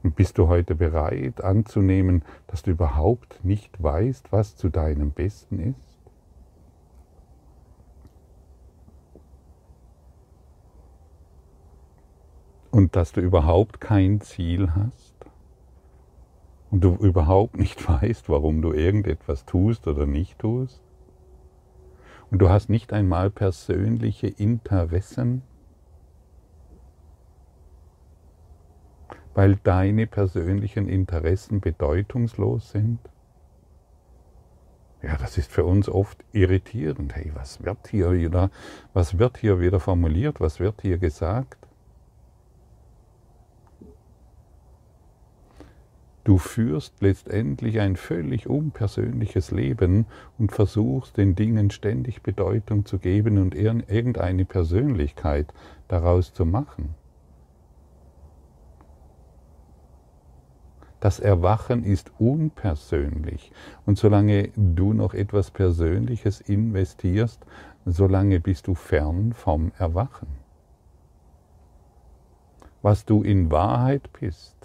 Und 0.04 0.16
bist 0.16 0.38
du 0.38 0.48
heute 0.48 0.74
bereit 0.74 1.44
anzunehmen, 1.44 2.24
dass 2.48 2.64
du 2.64 2.72
überhaupt 2.72 3.44
nicht 3.44 3.82
weißt, 3.82 4.32
was 4.32 4.56
zu 4.56 4.70
deinem 4.70 5.12
Besten 5.12 5.60
ist? 5.60 6.00
Und 12.72 12.96
dass 12.96 13.12
du 13.12 13.22
überhaupt 13.22 13.82
kein 13.82 14.22
Ziel 14.22 14.74
hast? 14.74 15.07
Und 16.72 16.84
du 16.84 16.96
überhaupt 16.96 17.58
nicht 17.58 17.88
weißt, 17.90 18.30
warum 18.30 18.62
du 18.62 18.74
irgendetwas 18.74 19.46
tust 19.46 19.88
oder 19.88 20.06
nicht 20.06 20.40
tust? 20.40 20.82
Und 22.30 22.40
du 22.40 22.50
hast 22.50 22.70
nicht 22.70 22.92
einmal 22.92 23.30
persönliche 23.30 24.28
Interessen? 24.28 25.44
weil 29.38 29.56
deine 29.58 30.08
persönlichen 30.08 30.90
Interessen 30.90 31.62
bedeutungslos 31.62 32.72
sind? 32.72 32.98
Ja, 35.04 35.16
das 35.16 35.38
ist 35.38 35.52
für 35.52 35.64
uns 35.64 35.88
oft 35.88 36.26
irritierend. 36.32 37.14
Hey, 37.16 37.30
was 37.36 37.64
wird 37.64 37.88
hier 37.88 38.14
wieder, 38.14 38.50
was 38.96 39.20
wird 39.20 39.38
hier 39.38 39.60
wieder 39.60 39.80
formuliert, 39.80 40.42
was 40.42 40.60
wird 40.60 40.82
hier 40.82 40.98
gesagt? 40.98 41.67
Du 46.28 46.38
führst 46.38 47.02
letztendlich 47.02 47.80
ein 47.80 47.96
völlig 47.96 48.50
unpersönliches 48.50 49.52
Leben 49.52 50.08
und 50.38 50.52
versuchst 50.52 51.16
den 51.16 51.36
Dingen 51.36 51.72
ständig 51.72 52.22
Bedeutung 52.22 52.86
zu 52.86 53.00
geben 53.00 53.38
und 53.38 53.56
irgendeine 53.56 54.44
Persönlichkeit 54.44 55.54
daraus 55.88 56.34
zu 56.34 56.46
machen. 56.46 56.96
Das 61.00 61.22
Erwachen 61.22 61.86
ist 61.86 62.12
unpersönlich. 62.20 63.54
Und 63.86 63.98
solange 63.98 64.50
du 64.58 64.92
noch 64.92 65.14
etwas 65.14 65.50
Persönliches 65.50 66.42
investierst, 66.42 67.46
solange 67.86 68.42
bist 68.42 68.68
du 68.68 68.76
fern 68.76 69.32
vom 69.32 69.72
Erwachen. 69.78 70.28
Was 72.82 73.06
du 73.06 73.24
in 73.24 73.50
Wahrheit 73.50 74.10
bist, 74.20 74.57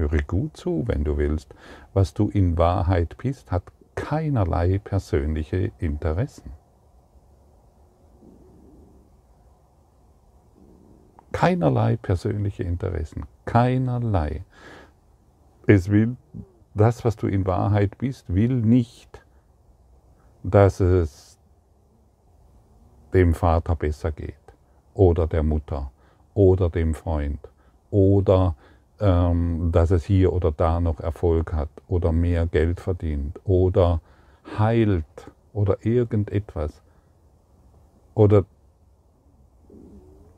höre 0.00 0.22
gut 0.22 0.56
zu, 0.56 0.84
wenn 0.86 1.04
du 1.04 1.16
willst, 1.16 1.54
was 1.94 2.14
du 2.14 2.28
in 2.28 2.58
Wahrheit 2.58 3.16
bist, 3.18 3.50
hat 3.52 3.64
keinerlei 3.94 4.78
persönliche 4.78 5.72
Interessen. 5.78 6.52
Keinerlei 11.32 11.96
persönliche 11.96 12.64
Interessen, 12.64 13.26
keinerlei. 13.44 14.44
Es 15.66 15.90
will, 15.90 16.16
das, 16.74 17.04
was 17.04 17.16
du 17.16 17.28
in 17.28 17.46
Wahrheit 17.46 17.98
bist, 17.98 18.34
will 18.34 18.54
nicht, 18.54 19.24
dass 20.42 20.80
es 20.80 21.38
dem 23.12 23.34
Vater 23.34 23.76
besser 23.76 24.12
geht 24.12 24.34
oder 24.94 25.26
der 25.26 25.42
Mutter 25.42 25.90
oder 26.34 26.70
dem 26.70 26.94
Freund 26.94 27.40
oder 27.90 28.56
dass 29.00 29.90
es 29.90 30.04
hier 30.04 30.32
oder 30.32 30.52
da 30.52 30.78
noch 30.78 31.00
Erfolg 31.00 31.54
hat 31.54 31.70
oder 31.88 32.12
mehr 32.12 32.46
Geld 32.46 32.80
verdient 32.80 33.40
oder 33.44 34.00
heilt 34.58 35.30
oder 35.54 35.78
irgendetwas 35.86 36.82
oder 38.14 38.44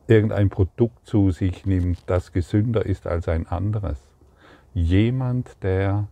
irgendein 0.06 0.48
Produkt 0.48 1.06
zu 1.06 1.32
sich 1.32 1.66
nimmt, 1.66 2.04
das 2.06 2.32
gesünder 2.32 2.86
ist 2.86 3.06
als 3.06 3.26
ein 3.28 3.48
anderes 3.48 3.98
jemand, 4.74 5.62
der 5.62 6.08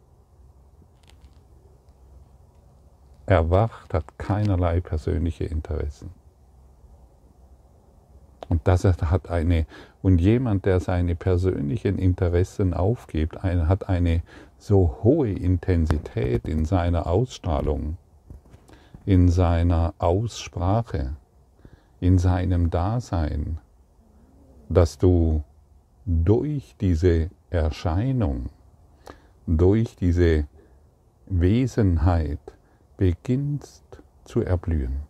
erwacht, 3.27 3.95
hat 3.95 4.19
keinerlei 4.19 4.81
persönliche 4.81 5.45
Interessen. 5.45 6.11
Und 8.51 8.67
das 8.67 8.85
hat 8.85 9.31
eine, 9.31 9.65
und 10.03 10.21
jemand, 10.21 10.67
der 10.67 10.81
seine 10.81 11.15
persönlichen 11.15 11.99
Interessen 11.99 12.75
aufgibt, 12.75 13.45
hat 13.45 13.89
eine 13.89 14.23
so 14.59 14.99
hohe 15.05 15.31
Intensität 15.31 16.49
in 16.49 16.65
seiner 16.65 17.07
Ausstrahlung, 17.07 17.97
in 19.07 19.29
seiner 19.29 19.95
Aussprache, 19.99 21.15
in 22.01 22.19
seinem 22.19 22.71
Dasein, 22.71 23.59
dass 24.69 24.99
du 24.99 25.45
durch 26.05 26.75
diese 26.81 27.31
Erscheinung, 27.51 28.51
durch 29.47 29.95
diese 29.95 30.49
Wesenheit 31.27 32.41
beginnst 32.97 34.03
zu 34.25 34.43
erblühen. 34.43 35.10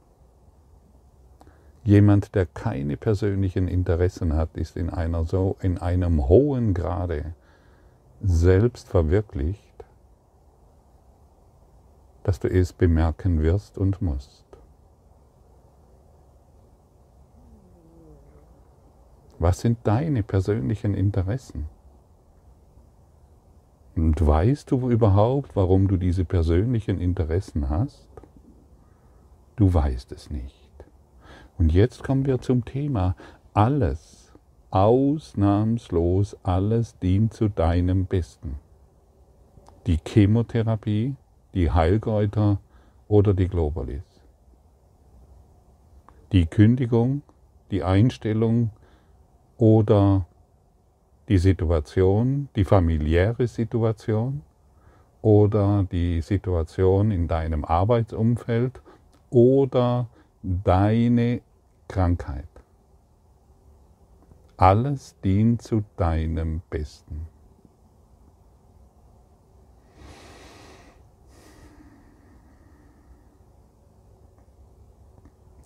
Jemand, 1.83 2.35
der 2.35 2.47
keine 2.47 2.97
persönlichen 2.97 3.67
Interessen 3.67 4.35
hat, 4.35 4.57
ist 4.57 4.77
in, 4.77 4.91
einer 4.91 5.25
so, 5.25 5.57
in 5.61 5.79
einem 5.79 6.29
hohen 6.29 6.75
Grade 6.75 7.35
selbst 8.23 8.89
verwirklicht, 8.89 9.85
dass 12.23 12.39
du 12.39 12.49
es 12.49 12.75
bemerken 12.75 13.43
wirst 13.43 13.79
und 13.79 14.03
musst. 14.03 14.45
Was 19.39 19.61
sind 19.61 19.79
deine 19.85 20.23
persönlichen 20.23 20.93
Interessen? 20.93 21.67
Und 23.97 24.25
weißt 24.25 24.71
du 24.71 24.91
überhaupt, 24.91 25.57
warum 25.57 25.89
du 25.89 25.97
diese 25.97 26.27
persönlichen 26.27 27.01
Interessen 27.01 27.71
hast? 27.71 28.09
Du 29.57 29.73
weißt 29.73 30.13
es 30.13 30.31
nicht. 30.31 30.60
Und 31.61 31.73
jetzt 31.73 32.03
kommen 32.03 32.25
wir 32.25 32.41
zum 32.41 32.65
Thema. 32.65 33.15
Alles, 33.53 34.33
ausnahmslos 34.71 36.35
alles 36.43 36.99
dient 37.01 37.35
zu 37.35 37.51
deinem 37.51 38.07
Besten. 38.07 38.55
Die 39.87 39.99
Chemotherapie, 40.03 41.17
die 41.53 41.71
Heilkräuter 41.71 42.61
oder 43.09 43.35
die 43.35 43.47
Globalis. 43.47 44.23
Die 46.33 46.47
Kündigung, 46.47 47.21
die 47.71 47.83
Einstellung 47.83 48.71
oder 49.59 50.25
die 51.29 51.37
Situation, 51.37 52.49
die 52.57 52.65
familiäre 52.65 53.47
Situation 53.47 54.41
oder 55.21 55.87
die 55.93 56.23
Situation 56.23 57.11
in 57.11 57.29
deinem 57.29 57.67
Arbeitsumfeld 57.67 58.81
oder 59.29 60.07
deine 60.43 61.43
Krankheit. 61.91 62.47
Alles 64.57 65.17
dient 65.25 65.61
zu 65.61 65.83
deinem 65.97 66.63
Besten. 66.71 67.27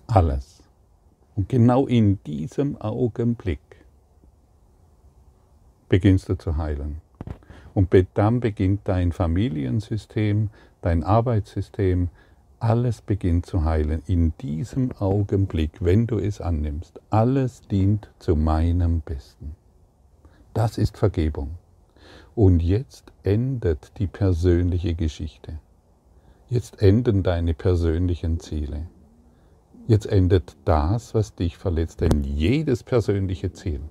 Alles. 0.06 0.62
Und 1.36 1.50
genau 1.50 1.86
in 1.86 2.22
diesem 2.24 2.80
Augenblick 2.80 3.60
beginnst 5.90 6.30
du 6.30 6.36
zu 6.36 6.56
heilen. 6.56 7.02
Und 7.74 7.90
dann 8.14 8.40
beginnt 8.40 8.80
dein 8.84 9.12
Familiensystem, 9.12 10.48
dein 10.80 11.04
Arbeitssystem, 11.04 12.08
Alles 12.64 13.02
beginnt 13.02 13.44
zu 13.44 13.64
heilen. 13.64 14.02
In 14.06 14.32
diesem 14.38 14.90
Augenblick, 14.92 15.84
wenn 15.84 16.06
du 16.06 16.18
es 16.18 16.40
annimmst, 16.40 16.98
alles 17.10 17.60
dient 17.68 18.08
zu 18.18 18.36
meinem 18.36 19.02
Besten. 19.02 19.54
Das 20.54 20.78
ist 20.78 20.96
Vergebung. 20.96 21.58
Und 22.34 22.62
jetzt 22.62 23.12
endet 23.22 23.98
die 23.98 24.06
persönliche 24.06 24.94
Geschichte. 24.94 25.58
Jetzt 26.48 26.80
enden 26.80 27.22
deine 27.22 27.52
persönlichen 27.52 28.40
Ziele. 28.40 28.86
Jetzt 29.86 30.06
endet 30.06 30.56
das, 30.64 31.12
was 31.12 31.34
dich 31.34 31.58
verletzt. 31.58 32.00
Denn 32.00 32.24
jedes 32.24 32.82
persönliche 32.82 33.52
Ziel 33.52 33.82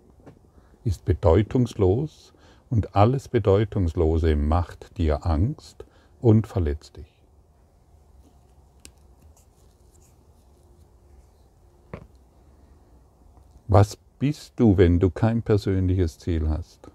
ist 0.84 1.06
bedeutungslos 1.06 2.34
und 2.72 2.96
alles 2.96 3.28
Bedeutungslose 3.28 4.36
macht 4.36 4.98
dir 4.98 5.28
Angst 5.28 5.86
und 6.22 6.48
verletzt 6.48 6.98
dich. 6.98 7.13
Was 13.74 13.98
bist 14.20 14.60
du, 14.60 14.78
wenn 14.78 15.00
du 15.00 15.10
kein 15.10 15.42
persönliches 15.42 16.20
Ziel 16.20 16.48
hast? 16.48 16.92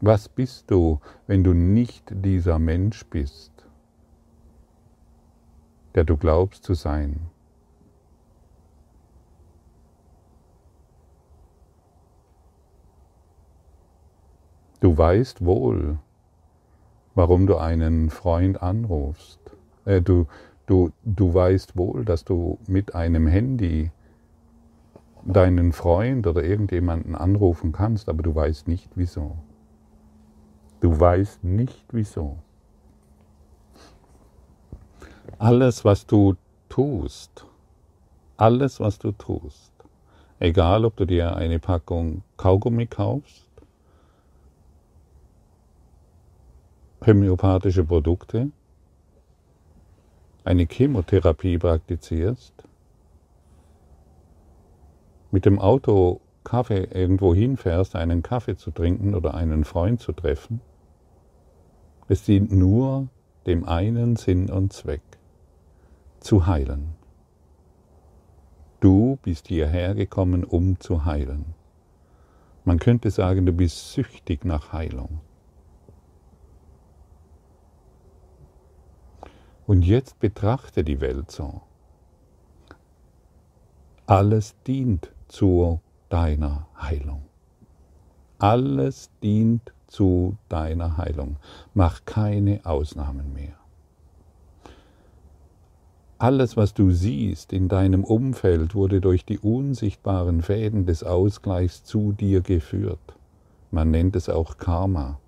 Was 0.00 0.28
bist 0.28 0.72
du, 0.72 0.98
wenn 1.28 1.44
du 1.44 1.54
nicht 1.54 2.10
dieser 2.10 2.58
Mensch 2.58 3.06
bist, 3.06 3.52
der 5.94 6.02
du 6.02 6.16
glaubst 6.16 6.64
zu 6.64 6.74
sein? 6.74 7.30
Du 14.80 14.98
weißt 14.98 15.44
wohl, 15.44 16.00
warum 17.20 17.46
du 17.46 17.58
einen 17.58 18.08
Freund 18.08 18.62
anrufst. 18.62 19.38
Äh, 19.84 20.00
du, 20.00 20.26
du, 20.64 20.90
du 21.04 21.34
weißt 21.34 21.76
wohl, 21.76 22.06
dass 22.06 22.24
du 22.24 22.56
mit 22.66 22.94
einem 22.94 23.26
Handy 23.26 23.90
deinen 25.26 25.74
Freund 25.74 26.26
oder 26.26 26.42
irgendjemanden 26.42 27.14
anrufen 27.14 27.72
kannst, 27.72 28.08
aber 28.08 28.22
du 28.22 28.34
weißt 28.34 28.68
nicht 28.68 28.88
wieso. 28.94 29.36
Du 30.80 30.98
weißt 30.98 31.44
nicht 31.44 31.84
wieso. 31.92 32.38
Alles, 35.38 35.84
was 35.84 36.06
du 36.06 36.36
tust, 36.70 37.44
alles, 38.38 38.80
was 38.80 38.98
du 38.98 39.12
tust, 39.12 39.74
egal 40.38 40.86
ob 40.86 40.96
du 40.96 41.04
dir 41.04 41.36
eine 41.36 41.58
Packung 41.58 42.22
Kaugummi 42.38 42.86
kaufst, 42.86 43.49
homöopathische 47.04 47.84
Produkte, 47.84 48.50
eine 50.44 50.66
Chemotherapie 50.66 51.58
praktizierst, 51.58 52.54
mit 55.30 55.44
dem 55.44 55.58
Auto 55.58 56.20
Kaffee 56.44 56.88
irgendwo 56.92 57.34
hinfährst, 57.34 57.96
einen 57.96 58.22
Kaffee 58.22 58.56
zu 58.56 58.70
trinken 58.70 59.14
oder 59.14 59.34
einen 59.34 59.64
Freund 59.64 60.00
zu 60.00 60.12
treffen, 60.12 60.60
es 62.08 62.24
dient 62.24 62.50
nur 62.50 63.08
dem 63.46 63.64
einen 63.64 64.16
Sinn 64.16 64.50
und 64.50 64.72
Zweck, 64.72 65.02
zu 66.18 66.46
heilen. 66.46 66.94
Du 68.80 69.18
bist 69.22 69.48
hierher 69.48 69.94
gekommen, 69.94 70.44
um 70.44 70.80
zu 70.80 71.04
heilen. 71.04 71.54
Man 72.64 72.78
könnte 72.78 73.10
sagen, 73.10 73.46
du 73.46 73.52
bist 73.52 73.92
süchtig 73.92 74.44
nach 74.44 74.72
Heilung. 74.72 75.20
Und 79.70 79.82
jetzt 79.82 80.18
betrachte 80.18 80.82
die 80.82 81.00
Welt 81.00 81.30
so. 81.30 81.60
Alles 84.04 84.56
dient 84.66 85.12
zu 85.28 85.78
deiner 86.08 86.66
Heilung. 86.76 87.22
Alles 88.40 89.10
dient 89.22 89.72
zu 89.86 90.36
deiner 90.48 90.96
Heilung. 90.96 91.36
Mach 91.72 92.04
keine 92.04 92.66
Ausnahmen 92.66 93.32
mehr. 93.32 93.54
Alles, 96.18 96.56
was 96.56 96.74
du 96.74 96.90
siehst 96.90 97.52
in 97.52 97.68
deinem 97.68 98.02
Umfeld, 98.02 98.74
wurde 98.74 99.00
durch 99.00 99.24
die 99.24 99.38
unsichtbaren 99.38 100.42
Fäden 100.42 100.84
des 100.84 101.04
Ausgleichs 101.04 101.84
zu 101.84 102.10
dir 102.10 102.40
geführt. 102.40 103.14
Man 103.70 103.92
nennt 103.92 104.16
es 104.16 104.28
auch 104.28 104.58
Karma. 104.58 105.20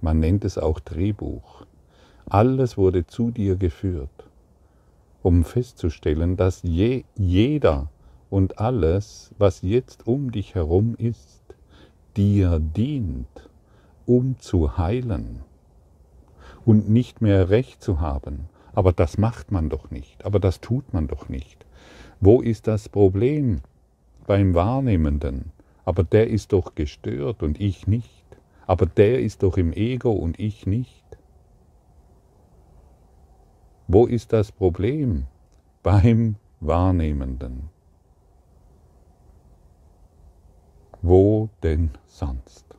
Man 0.00 0.18
nennt 0.18 0.46
es 0.46 0.56
auch 0.56 0.80
Drehbuch. 0.80 1.66
Alles 2.32 2.78
wurde 2.78 3.06
zu 3.06 3.30
dir 3.30 3.56
geführt, 3.56 4.26
um 5.22 5.44
festzustellen, 5.44 6.38
dass 6.38 6.62
je, 6.62 7.04
jeder 7.14 7.90
und 8.30 8.58
alles, 8.58 9.34
was 9.36 9.60
jetzt 9.60 10.06
um 10.06 10.32
dich 10.32 10.54
herum 10.54 10.94
ist, 10.96 11.42
dir 12.16 12.58
dient 12.58 13.50
um 14.06 14.38
zu 14.38 14.78
heilen 14.78 15.40
und 16.64 16.88
nicht 16.88 17.20
mehr 17.20 17.50
recht 17.50 17.82
zu 17.82 18.00
haben. 18.00 18.48
Aber 18.72 18.94
das 18.94 19.18
macht 19.18 19.52
man 19.52 19.68
doch 19.68 19.90
nicht, 19.90 20.24
aber 20.24 20.40
das 20.40 20.62
tut 20.62 20.94
man 20.94 21.08
doch 21.08 21.28
nicht. 21.28 21.66
Wo 22.18 22.40
ist 22.40 22.66
das 22.66 22.88
Problem? 22.88 23.60
Beim 24.26 24.54
Wahrnehmenden. 24.54 25.52
Aber 25.84 26.02
der 26.02 26.30
ist 26.30 26.54
doch 26.54 26.74
gestört 26.76 27.42
und 27.42 27.60
ich 27.60 27.86
nicht. 27.86 28.24
Aber 28.66 28.86
der 28.86 29.20
ist 29.20 29.42
doch 29.42 29.58
im 29.58 29.74
Ego 29.74 30.12
und 30.12 30.40
ich 30.40 30.64
nicht. 30.64 31.02
Wo 33.92 34.06
ist 34.06 34.32
das 34.32 34.50
Problem? 34.50 35.26
Beim 35.82 36.36
Wahrnehmenden. 36.60 37.68
Wo 41.02 41.50
denn 41.62 41.90
sonst? 42.06 42.72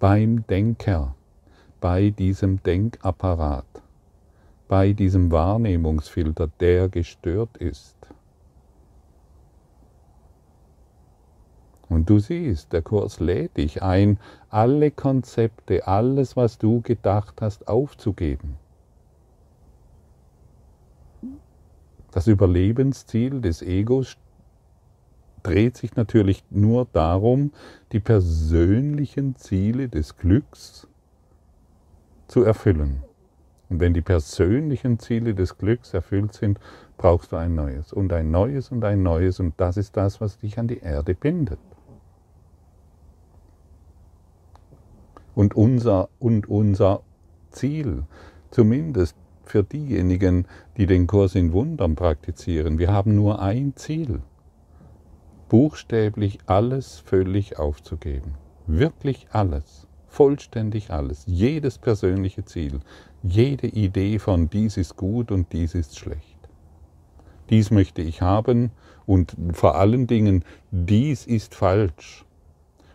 beim 0.00 0.46
Denker, 0.46 1.14
bei 1.78 2.08
diesem 2.08 2.62
Denkapparat, 2.62 3.66
bei 4.66 4.94
diesem 4.94 5.30
Wahrnehmungsfilter, 5.30 6.48
der 6.58 6.88
gestört 6.88 7.58
ist. 7.58 7.96
Und 11.90 12.08
du 12.08 12.18
siehst, 12.18 12.72
der 12.72 12.80
Kurs 12.80 13.20
lädt 13.20 13.58
dich 13.58 13.82
ein, 13.82 14.18
alle 14.48 14.90
Konzepte, 14.90 15.86
alles, 15.86 16.34
was 16.34 16.56
du 16.56 16.80
gedacht 16.80 17.42
hast, 17.42 17.68
aufzugeben. 17.68 18.56
Das 22.12 22.26
Überlebensziel 22.26 23.40
des 23.40 23.62
Egos 23.62 24.16
dreht 25.42 25.76
sich 25.76 25.96
natürlich 25.96 26.44
nur 26.50 26.86
darum, 26.92 27.52
die 27.92 28.00
persönlichen 28.00 29.36
Ziele 29.36 29.88
des 29.88 30.16
Glücks 30.16 30.86
zu 32.28 32.42
erfüllen. 32.42 33.02
Und 33.68 33.78
wenn 33.80 33.94
die 33.94 34.02
persönlichen 34.02 34.98
Ziele 34.98 35.34
des 35.34 35.56
Glücks 35.56 35.94
erfüllt 35.94 36.34
sind, 36.34 36.58
brauchst 36.98 37.32
du 37.32 37.36
ein 37.36 37.54
neues 37.54 37.92
und 37.92 38.12
ein 38.12 38.30
neues 38.30 38.70
und 38.70 38.84
ein 38.84 39.02
neues 39.02 39.38
und 39.38 39.54
das 39.58 39.76
ist 39.76 39.96
das, 39.96 40.20
was 40.20 40.38
dich 40.38 40.58
an 40.58 40.66
die 40.66 40.80
Erde 40.80 41.14
bindet. 41.14 41.60
Und 45.36 45.54
unser, 45.54 46.08
und 46.18 46.48
unser 46.48 47.02
Ziel, 47.50 48.02
zumindest 48.50 49.16
für 49.50 49.64
diejenigen, 49.64 50.46
die 50.76 50.86
den 50.86 51.06
Kurs 51.06 51.34
in 51.34 51.52
Wundern 51.52 51.96
praktizieren, 51.96 52.78
wir 52.78 52.92
haben 52.92 53.14
nur 53.14 53.42
ein 53.42 53.74
Ziel 53.76 54.22
buchstäblich 55.48 56.38
alles 56.46 57.00
völlig 57.00 57.58
aufzugeben. 57.58 58.34
Wirklich 58.68 59.26
alles, 59.32 59.88
vollständig 60.06 60.90
alles, 60.90 61.24
jedes 61.26 61.76
persönliche 61.78 62.44
Ziel, 62.44 62.78
jede 63.24 63.66
Idee 63.66 64.20
von 64.20 64.48
dies 64.48 64.76
ist 64.76 64.96
gut 64.96 65.32
und 65.32 65.52
dies 65.52 65.74
ist 65.74 65.98
schlecht. 65.98 66.38
Dies 67.50 67.72
möchte 67.72 68.00
ich 68.00 68.22
haben 68.22 68.70
und 69.06 69.34
vor 69.52 69.74
allen 69.74 70.06
Dingen 70.06 70.44
dies 70.70 71.26
ist 71.26 71.56
falsch. 71.56 72.24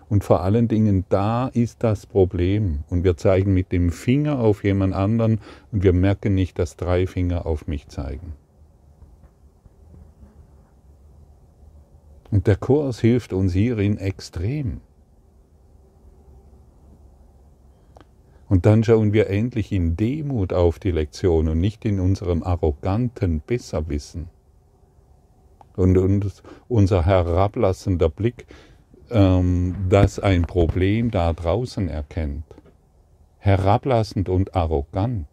Und 0.08 0.24
vor 0.24 0.42
allen 0.42 0.68
Dingen 0.68 1.06
da 1.10 1.48
ist 1.48 1.84
das 1.84 2.06
Problem. 2.06 2.84
Und 2.90 3.04
wir 3.04 3.18
zeigen 3.18 3.54
mit 3.54 3.72
dem 3.72 3.92
Finger 3.92 4.40
auf 4.40 4.64
jemand 4.64 4.94
anderen 4.94 5.40
und 5.72 5.84
wir 5.84 5.94
merken 5.94 6.36
nicht, 6.36 6.60
dass 6.60 6.78
drei 6.78 7.08
Finger 7.08 7.46
auf 7.46 7.68
mich 7.68 7.88
zeigen. 7.88 8.34
Und 12.32 12.48
der 12.48 12.58
Kurs 12.58 13.00
hilft 13.00 13.34
uns 13.34 13.54
hierin 13.54 13.98
extrem. 13.98 14.82
Und 18.48 18.66
dann 18.66 18.84
schauen 18.84 19.12
wir 19.12 19.30
endlich 19.30 19.72
in 19.72 19.96
Demut 19.96 20.54
auf 20.54 20.78
die 20.78 20.92
Lektion 20.92 21.48
und 21.48 21.60
nicht 21.60 21.84
in 21.84 22.00
unserem 22.00 22.44
arroganten 22.44 23.42
Besserwissen. 23.46 24.28
Und, 25.76 25.98
und 25.98 26.44
unser 26.68 27.06
herablassender 27.06 28.10
Blick 28.10 28.46
ähm, 29.12 29.76
das 29.90 30.20
ein 30.20 30.44
Problem 30.44 31.12
da 31.12 31.34
draußen 31.34 31.88
erkennt. 31.90 32.46
Herablassend 33.40 34.30
und 34.30 34.56
arrogant. 34.56 35.28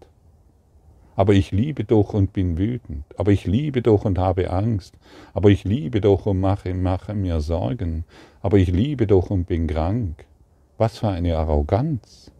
Aber 1.14 1.34
ich 1.34 1.50
liebe 1.50 1.84
doch 1.84 2.14
und 2.14 2.32
bin 2.32 2.56
wütend. 2.56 3.04
Aber 3.16 3.32
ich 3.32 3.44
liebe 3.44 3.82
doch 3.82 4.04
und 4.04 4.18
habe 4.18 4.50
Angst. 4.50 4.94
Aber 5.34 5.50
ich 5.50 5.64
liebe 5.64 6.00
doch 6.00 6.26
und 6.26 6.40
mache, 6.40 6.72
mache 6.74 7.14
mir 7.14 7.40
Sorgen. 7.40 8.04
Aber 8.40 8.56
ich 8.58 8.68
liebe 8.68 9.06
doch 9.06 9.30
und 9.30 9.46
bin 9.46 9.66
krank. 9.66 10.24
Was 10.78 10.98
für 10.98 11.08
eine 11.08 11.36
Arroganz. 11.36 12.30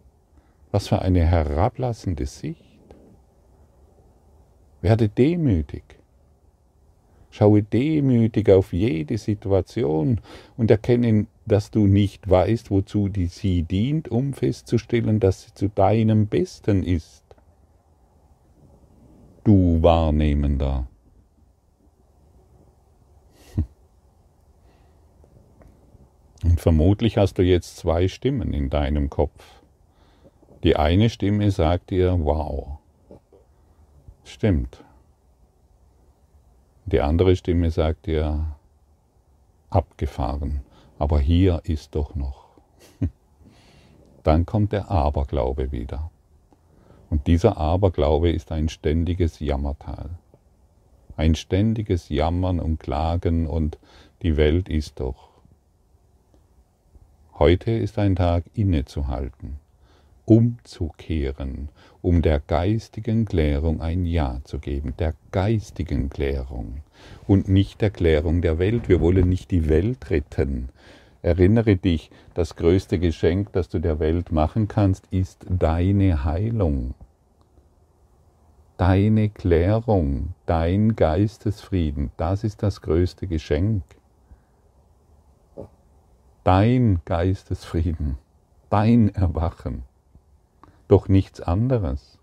Was 0.71 0.87
für 0.87 1.01
eine 1.01 1.23
herablassende 1.23 2.25
Sicht. 2.25 2.63
Werde 4.81 5.07
demütig. 5.07 5.83
Schaue 7.33 7.63
demütig 7.63 8.47
auf 8.51 8.73
jede 8.73 9.17
Situation 9.17 10.21
und 10.55 10.69
erkenne, 10.69 11.25
dass 11.47 11.71
du 11.71 11.87
nicht 11.87 12.29
weißt, 12.29 12.69
wozu 12.69 13.09
die 13.09 13.25
sie 13.25 13.63
dient, 13.63 14.07
um 14.07 14.33
festzustellen, 14.33 15.19
dass 15.19 15.41
sie 15.41 15.53
zu 15.55 15.67
deinem 15.67 16.27
Besten 16.27 16.83
ist. 16.83 17.23
Du 19.43 19.81
Wahrnehmender. 19.81 20.87
Und 26.43 26.61
vermutlich 26.61 27.17
hast 27.17 27.39
du 27.39 27.41
jetzt 27.41 27.77
zwei 27.77 28.09
Stimmen 28.09 28.53
in 28.53 28.69
deinem 28.69 29.09
Kopf. 29.09 29.43
Die 30.63 30.75
eine 30.75 31.09
Stimme 31.09 31.49
sagt 31.49 31.89
dir, 31.89 32.15
wow, 32.19 32.77
stimmt, 34.23 34.83
die 36.85 37.01
andere 37.01 37.35
Stimme 37.35 37.71
sagt 37.71 38.05
dir, 38.07 38.45
abgefahren, 39.69 40.61
aber 40.99 41.19
hier 41.19 41.61
ist 41.63 41.95
doch 41.95 42.15
noch. 42.15 42.45
Dann 44.23 44.45
kommt 44.45 44.71
der 44.71 44.91
Aberglaube 44.91 45.71
wieder. 45.71 46.11
Und 47.09 47.27
dieser 47.27 47.57
Aberglaube 47.57 48.31
ist 48.31 48.51
ein 48.51 48.69
ständiges 48.69 49.39
Jammertal. 49.39 50.09
Ein 51.15 51.35
ständiges 51.35 52.09
Jammern 52.09 52.59
und 52.59 52.79
Klagen 52.79 53.47
und 53.47 53.77
die 54.21 54.35
Welt 54.35 54.67
ist 54.69 54.99
doch. 54.99 55.29
Heute 57.37 57.71
ist 57.71 57.97
ein 57.97 58.15
Tag 58.15 58.43
innezuhalten 58.53 59.62
umzukehren, 60.25 61.69
um 62.01 62.21
der 62.21 62.39
geistigen 62.39 63.25
Klärung 63.25 63.81
ein 63.81 64.05
Ja 64.05 64.39
zu 64.43 64.59
geben, 64.59 64.93
der 64.97 65.15
geistigen 65.31 66.09
Klärung 66.09 66.81
und 67.27 67.49
nicht 67.49 67.81
der 67.81 67.89
Klärung 67.89 68.41
der 68.41 68.57
Welt. 68.59 68.87
Wir 68.87 69.01
wollen 69.01 69.27
nicht 69.27 69.51
die 69.51 69.67
Welt 69.67 70.09
retten. 70.09 70.69
Erinnere 71.21 71.75
dich, 71.75 72.09
das 72.33 72.55
größte 72.55 72.99
Geschenk, 72.99 73.51
das 73.53 73.69
du 73.69 73.79
der 73.79 73.99
Welt 73.99 74.31
machen 74.31 74.67
kannst, 74.67 75.07
ist 75.11 75.45
deine 75.49 76.25
Heilung, 76.25 76.95
deine 78.77 79.29
Klärung, 79.29 80.33
dein 80.45 80.95
Geistesfrieden. 80.95 82.11
Das 82.17 82.43
ist 82.43 82.63
das 82.63 82.81
größte 82.81 83.27
Geschenk. 83.27 83.83
Dein 86.43 86.99
Geistesfrieden, 87.05 88.17
dein 88.69 89.15
Erwachen 89.15 89.83
doch 90.87 91.07
nichts 91.07 91.41
anderes. 91.41 92.19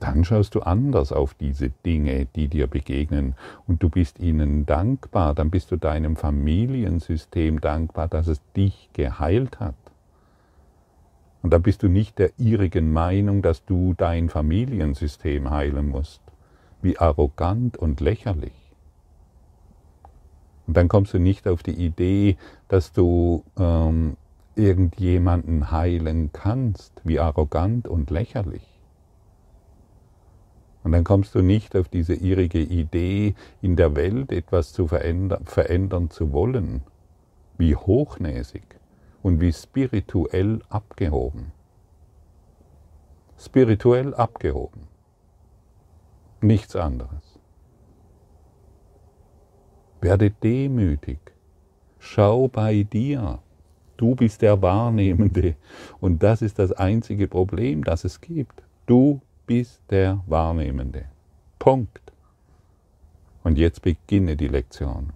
Dann 0.00 0.24
schaust 0.24 0.54
du 0.54 0.60
anders 0.60 1.12
auf 1.12 1.34
diese 1.34 1.70
Dinge, 1.70 2.26
die 2.34 2.48
dir 2.48 2.66
begegnen 2.66 3.34
und 3.66 3.82
du 3.82 3.88
bist 3.88 4.18
ihnen 4.18 4.66
dankbar, 4.66 5.34
dann 5.34 5.50
bist 5.50 5.70
du 5.70 5.76
deinem 5.76 6.16
Familiensystem 6.16 7.60
dankbar, 7.60 8.08
dass 8.08 8.26
es 8.26 8.40
dich 8.56 8.90
geheilt 8.92 9.60
hat. 9.60 9.74
Und 11.42 11.52
dann 11.52 11.62
bist 11.62 11.82
du 11.82 11.88
nicht 11.88 12.18
der 12.18 12.30
irrigen 12.38 12.92
Meinung, 12.92 13.42
dass 13.42 13.64
du 13.66 13.94
dein 13.94 14.30
Familiensystem 14.30 15.50
heilen 15.50 15.88
musst. 15.88 16.22
Wie 16.80 16.98
arrogant 16.98 17.76
und 17.76 18.00
lächerlich. 18.00 18.52
Und 20.66 20.76
dann 20.76 20.88
kommst 20.88 21.12
du 21.12 21.18
nicht 21.18 21.46
auf 21.46 21.62
die 21.62 21.74
Idee, 21.74 22.38
dass 22.68 22.92
du 22.92 23.44
ähm, 23.58 24.16
irgendjemanden 24.56 25.70
heilen 25.70 26.30
kannst, 26.32 27.00
wie 27.04 27.18
arrogant 27.18 27.88
und 27.88 28.10
lächerlich. 28.10 28.74
Und 30.84 30.92
dann 30.92 31.04
kommst 31.04 31.34
du 31.34 31.40
nicht 31.40 31.76
auf 31.76 31.88
diese 31.88 32.14
irrige 32.14 32.60
Idee, 32.60 33.34
in 33.62 33.74
der 33.74 33.96
Welt 33.96 34.30
etwas 34.30 34.72
zu 34.72 34.86
verändern, 34.86 35.46
verändern 35.46 36.10
zu 36.10 36.32
wollen, 36.32 36.82
wie 37.56 37.74
hochnäsig 37.74 38.64
und 39.22 39.40
wie 39.40 39.52
spirituell 39.52 40.60
abgehoben. 40.68 41.52
Spirituell 43.38 44.14
abgehoben. 44.14 44.82
Nichts 46.42 46.76
anderes. 46.76 47.40
Werde 50.02 50.30
demütig. 50.30 51.18
Schau 51.98 52.48
bei 52.48 52.82
dir. 52.82 53.38
Du 53.96 54.14
bist 54.14 54.42
der 54.42 54.60
Wahrnehmende. 54.60 55.54
Und 56.00 56.22
das 56.22 56.42
ist 56.42 56.58
das 56.58 56.72
einzige 56.72 57.28
Problem, 57.28 57.84
das 57.84 58.04
es 58.04 58.20
gibt. 58.20 58.62
Du 58.86 59.20
bist 59.46 59.80
der 59.90 60.20
Wahrnehmende. 60.26 61.04
Punkt. 61.58 62.12
Und 63.42 63.58
jetzt 63.58 63.82
beginne 63.82 64.36
die 64.36 64.48
Lektion. 64.48 65.12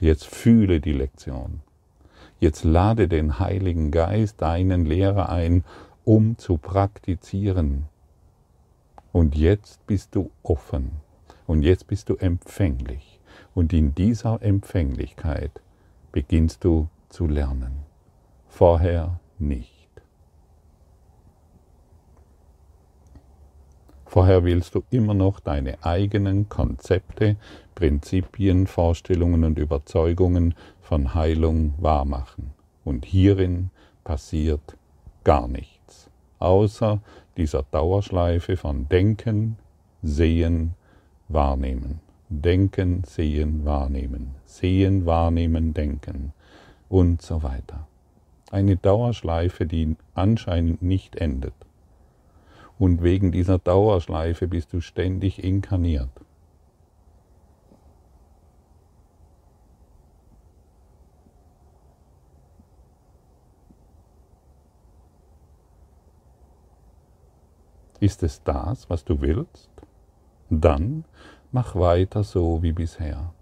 Jetzt 0.00 0.26
fühle 0.26 0.80
die 0.80 0.92
Lektion. 0.92 1.60
Jetzt 2.38 2.64
lade 2.64 3.06
den 3.06 3.38
Heiligen 3.38 3.90
Geist, 3.90 4.40
deinen 4.40 4.86
Lehrer 4.86 5.28
ein, 5.28 5.62
um 6.04 6.38
zu 6.38 6.56
praktizieren. 6.56 7.84
Und 9.12 9.36
jetzt 9.36 9.86
bist 9.86 10.14
du 10.14 10.30
offen. 10.42 10.92
Und 11.46 11.62
jetzt 11.62 11.86
bist 11.86 12.08
du 12.08 12.16
empfänglich. 12.16 13.20
Und 13.54 13.72
in 13.72 13.94
dieser 13.94 14.40
Empfänglichkeit 14.42 15.60
beginnst 16.12 16.64
du 16.64 16.88
zu 17.10 17.26
lernen, 17.26 17.84
vorher 18.48 19.20
nicht. 19.38 19.76
Vorher 24.06 24.42
willst 24.44 24.74
du 24.74 24.82
immer 24.90 25.14
noch 25.14 25.38
deine 25.38 25.84
eigenen 25.84 26.48
Konzepte, 26.48 27.36
Prinzipien, 27.74 28.66
Vorstellungen 28.66 29.44
und 29.44 29.58
Überzeugungen 29.58 30.54
von 30.80 31.14
Heilung 31.14 31.74
wahrmachen. 31.78 32.50
Und 32.84 33.04
hierin 33.04 33.70
passiert 34.02 34.76
gar 35.22 35.46
nichts, 35.46 36.10
außer 36.40 37.00
dieser 37.36 37.62
Dauerschleife 37.70 38.56
von 38.56 38.88
Denken, 38.88 39.58
Sehen, 40.02 40.74
Wahrnehmen. 41.28 42.00
Denken, 42.28 43.04
Sehen, 43.04 43.64
Wahrnehmen. 43.64 44.34
Sehen, 44.44 45.06
Wahrnehmen, 45.06 45.72
Denken 45.72 46.32
und 46.90 47.22
so 47.22 47.42
weiter. 47.42 47.86
Eine 48.50 48.76
Dauerschleife, 48.76 49.64
die 49.64 49.96
anscheinend 50.12 50.82
nicht 50.82 51.16
endet. 51.16 51.54
Und 52.78 53.02
wegen 53.02 53.30
dieser 53.30 53.58
Dauerschleife 53.58 54.48
bist 54.48 54.72
du 54.72 54.80
ständig 54.80 55.42
inkarniert. 55.42 56.10
Ist 68.00 68.22
es 68.22 68.42
das, 68.42 68.90
was 68.90 69.04
du 69.04 69.20
willst? 69.20 69.70
Dann 70.48 71.04
mach 71.52 71.76
weiter 71.76 72.24
so 72.24 72.62
wie 72.62 72.72
bisher. 72.72 73.32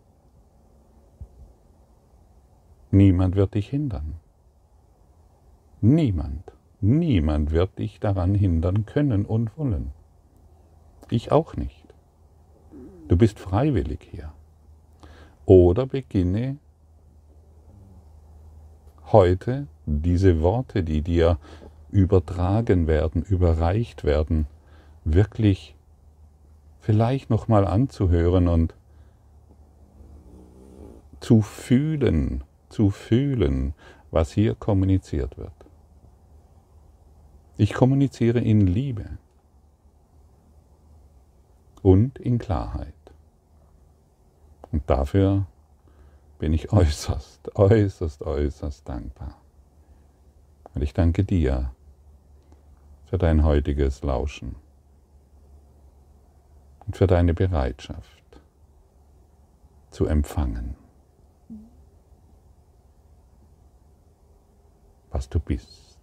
Niemand 2.91 3.37
wird 3.37 3.55
dich 3.55 3.69
hindern. 3.69 4.15
Niemand, 5.81 6.53
niemand 6.81 7.51
wird 7.51 7.79
dich 7.79 8.01
daran 8.01 8.35
hindern 8.35 8.87
können 8.87 9.27
und 9.27 9.57
wollen. 9.59 9.93
Ich 11.11 11.31
auch 11.31 11.57
nicht. 11.57 11.95
Du 13.09 13.17
bist 13.17 13.39
freiwillig 13.39 14.09
hier. 14.11 14.33
Oder 15.47 15.87
beginne 15.87 16.59
heute 19.13 19.67
diese 19.87 20.43
Worte, 20.43 20.83
die 20.83 21.03
dir 21.03 21.39
übertragen 21.91 22.87
werden, 22.87 23.23
überreicht 23.23 24.05
werden, 24.05 24.47
wirklich 25.05 25.75
vielleicht 26.81 27.31
nochmal 27.31 27.67
anzuhören 27.67 28.49
und 28.49 28.75
zu 31.21 31.41
fühlen, 31.43 32.45
zu 32.69 32.91
fühlen, 32.91 33.75
was 34.11 34.33
hier 34.33 34.55
kommuniziert 34.55 35.37
wird. 35.37 35.53
Ich 37.57 37.75
kommuniziere 37.75 38.41
in 38.41 38.67
Liebe 38.67 39.19
und 41.83 42.19
in 42.19 42.39
Klarheit. 42.39 42.95
Und 44.71 44.89
dafür 44.89 45.47
bin 46.39 46.53
ich 46.53 46.73
äußerst, 46.73 47.57
äußerst, 47.57 48.23
äußerst 48.23 48.89
dankbar. 48.89 49.41
Und 50.75 50.83
ich 50.83 50.95
danke 50.95 51.25
dir 51.25 51.73
für 53.07 53.19
dein 53.19 53.43
heutiges 53.43 54.03
Lauschen 54.03 54.55
und 56.87 56.97
für 56.97 57.07
deine 57.07 57.35
Bereitschaft 57.35 58.23
zu 59.91 60.07
empfangen, 60.07 60.77
was 65.11 65.29
du 65.29 65.41
bist, 65.41 65.99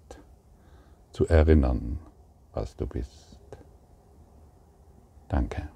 zu 1.11 1.27
erinnern, 1.27 1.99
was 2.53 2.75
du 2.75 2.85
bist. 2.85 3.37
Danke. 5.27 5.69